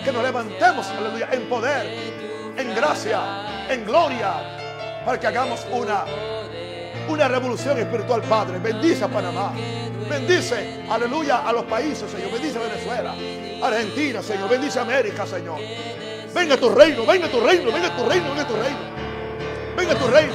que 0.03 0.11
nos 0.11 0.23
levantemos, 0.23 0.87
aleluya, 0.87 1.29
en 1.31 1.49
poder, 1.49 1.85
en 2.57 2.75
gracia, 2.75 3.19
en 3.69 3.85
gloria, 3.85 5.01
para 5.05 5.19
que 5.19 5.27
hagamos 5.27 5.65
una, 5.71 6.05
una 7.11 7.27
revolución 7.27 7.77
espiritual, 7.77 8.21
Padre. 8.23 8.59
Bendice 8.59 9.03
a 9.03 9.07
Panamá. 9.07 9.53
Bendice, 10.09 10.83
aleluya, 10.89 11.47
a 11.47 11.53
los 11.53 11.63
países, 11.65 12.09
Señor. 12.09 12.31
Bendice 12.31 12.57
a 12.57 12.61
Venezuela, 12.61 13.15
Argentina, 13.61 14.21
Señor. 14.21 14.49
Bendice 14.49 14.79
a 14.79 14.81
América, 14.83 15.25
Señor. 15.25 15.59
Venga 16.33 16.57
tu 16.57 16.69
reino, 16.69 17.05
venga 17.05 17.27
tu 17.27 17.39
reino, 17.41 17.71
venga 17.71 17.95
tu 17.95 18.05
reino, 18.05 18.29
venga 18.29 18.47
tu 18.47 18.55
reino. 18.55 18.91
Venga 19.75 19.95
tu 19.95 20.07
reino. 20.07 20.33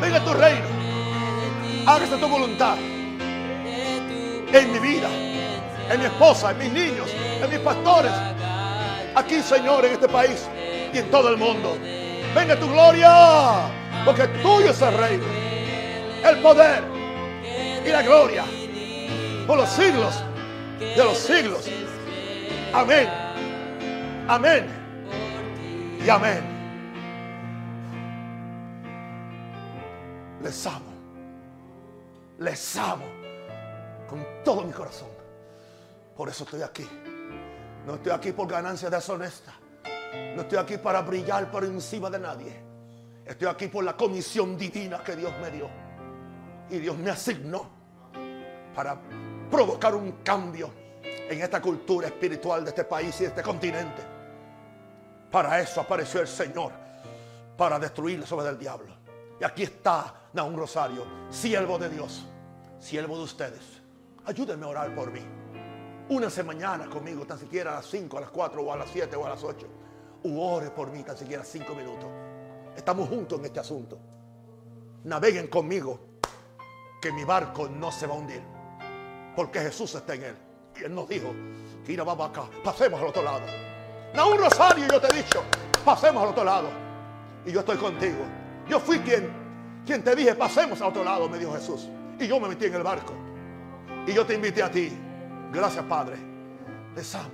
Venga 0.00 0.24
tu 0.24 0.32
reino. 0.32 0.66
Hágase 1.86 2.16
tu 2.18 2.28
voluntad. 2.28 2.76
En 4.50 4.72
mi 4.72 4.78
vida, 4.78 5.08
en 5.90 6.00
mi 6.00 6.06
esposa, 6.06 6.52
en 6.52 6.58
mis 6.58 6.72
niños, 6.72 7.10
en 7.42 7.50
mis 7.50 7.58
pastores. 7.60 8.12
Aquí, 9.14 9.42
Señor, 9.42 9.84
en 9.84 9.92
este 9.92 10.08
país 10.08 10.48
y 10.92 10.98
en 10.98 11.10
todo 11.10 11.28
el 11.28 11.36
mundo. 11.36 11.76
Venga 12.34 12.58
tu 12.58 12.68
gloria. 12.68 13.77
Porque 14.04 14.26
tuyo 14.42 14.70
es 14.70 14.82
el 14.82 14.96
reino. 14.96 15.24
El 16.24 16.38
poder 16.38 16.82
y 17.84 17.90
la 17.90 18.02
gloria. 18.02 18.44
Por 19.46 19.56
los 19.58 19.68
siglos 19.68 20.22
de 20.78 21.04
los 21.04 21.18
siglos. 21.18 21.68
Amén. 22.72 23.08
Amén. 24.28 24.66
Y 26.04 26.08
amén. 26.08 26.42
Les 30.42 30.66
amo. 30.66 30.92
Les 32.38 32.76
amo 32.76 33.04
con 34.08 34.24
todo 34.44 34.62
mi 34.62 34.72
corazón. 34.72 35.08
Por 36.16 36.28
eso 36.28 36.44
estoy 36.44 36.62
aquí. 36.62 36.88
No 37.86 37.94
estoy 37.94 38.12
aquí 38.12 38.32
por 38.32 38.48
ganancia 38.48 38.90
deshonesta. 38.90 39.52
No 40.34 40.42
estoy 40.42 40.58
aquí 40.58 40.76
para 40.78 41.00
brillar 41.02 41.50
por 41.50 41.64
encima 41.64 42.10
de 42.10 42.18
nadie. 42.18 42.67
Estoy 43.28 43.46
aquí 43.46 43.66
por 43.66 43.84
la 43.84 43.94
comisión 43.94 44.56
divina 44.56 45.04
que 45.04 45.14
Dios 45.14 45.32
me 45.38 45.50
dio. 45.50 45.68
Y 46.70 46.78
Dios 46.78 46.96
me 46.96 47.10
asignó 47.10 47.68
para 48.74 48.98
provocar 49.50 49.94
un 49.94 50.12
cambio 50.22 50.70
en 51.02 51.42
esta 51.42 51.60
cultura 51.60 52.06
espiritual 52.06 52.64
de 52.64 52.70
este 52.70 52.84
país 52.84 53.14
y 53.20 53.24
de 53.24 53.28
este 53.28 53.42
continente. 53.42 54.02
Para 55.30 55.60
eso 55.60 55.82
apareció 55.82 56.22
el 56.22 56.28
Señor, 56.28 56.72
para 57.54 57.78
destruir 57.78 58.18
las 58.18 58.32
obras 58.32 58.46
del 58.46 58.58
diablo. 58.58 58.96
Y 59.38 59.44
aquí 59.44 59.62
está 59.62 60.14
un 60.32 60.56
Rosario, 60.56 61.04
siervo 61.30 61.78
de 61.78 61.90
Dios, 61.90 62.24
siervo 62.78 63.18
de 63.18 63.24
ustedes. 63.24 63.82
Ayúdenme 64.24 64.64
a 64.64 64.68
orar 64.68 64.94
por 64.94 65.10
mí. 65.10 65.20
Únanse 66.08 66.42
mañana 66.42 66.88
conmigo, 66.88 67.26
tan 67.26 67.38
siquiera 67.38 67.72
a 67.72 67.74
las 67.76 67.86
5, 67.86 68.16
a 68.16 68.20
las 68.22 68.30
4 68.30 68.62
o 68.62 68.72
a 68.72 68.76
las 68.76 68.88
7 68.90 69.16
o 69.16 69.26
a 69.26 69.28
las 69.30 69.42
8. 69.42 69.66
U 70.22 70.40
ore 70.40 70.70
por 70.70 70.90
mí, 70.90 71.02
tan 71.02 71.16
siquiera 71.16 71.44
5 71.44 71.74
minutos. 71.74 72.08
Estamos 72.78 73.08
juntos 73.08 73.40
en 73.40 73.46
este 73.46 73.58
asunto. 73.58 73.98
Naveguen 75.02 75.48
conmigo, 75.48 75.98
que 77.02 77.10
mi 77.10 77.24
barco 77.24 77.68
no 77.68 77.90
se 77.90 78.06
va 78.06 78.14
a 78.14 78.18
hundir. 78.18 78.40
Porque 79.34 79.58
Jesús 79.58 79.96
está 79.96 80.14
en 80.14 80.22
él. 80.22 80.36
Y 80.80 80.84
él 80.84 80.94
nos 80.94 81.08
dijo, 81.08 81.34
Mira, 81.88 82.04
vamos 82.04 82.30
acá, 82.30 82.44
pasemos 82.62 83.00
al 83.00 83.08
otro 83.08 83.22
lado. 83.22 83.40
No 84.14 84.30
un 84.30 84.38
rosario, 84.38 84.86
yo 84.86 85.00
te 85.00 85.08
he 85.08 85.22
dicho, 85.22 85.42
pasemos 85.84 86.22
al 86.22 86.28
otro 86.28 86.44
lado. 86.44 86.68
Y 87.44 87.50
yo 87.50 87.60
estoy 87.60 87.78
contigo. 87.78 88.24
Yo 88.68 88.78
fui 88.78 89.00
quien, 89.00 89.28
quien 89.84 90.04
te 90.04 90.14
dije, 90.14 90.36
pasemos 90.36 90.80
al 90.80 90.90
otro 90.90 91.02
lado, 91.02 91.28
me 91.28 91.36
dijo 91.36 91.52
Jesús. 91.54 91.88
Y 92.20 92.28
yo 92.28 92.38
me 92.38 92.48
metí 92.48 92.66
en 92.66 92.74
el 92.74 92.84
barco. 92.84 93.12
Y 94.06 94.12
yo 94.12 94.24
te 94.24 94.34
invité 94.34 94.62
a 94.62 94.70
ti. 94.70 94.96
Gracias, 95.52 95.84
Padre. 95.86 96.16
Les 96.94 97.12
amo. 97.16 97.30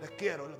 Les 0.00 0.10
quiero. 0.10 0.53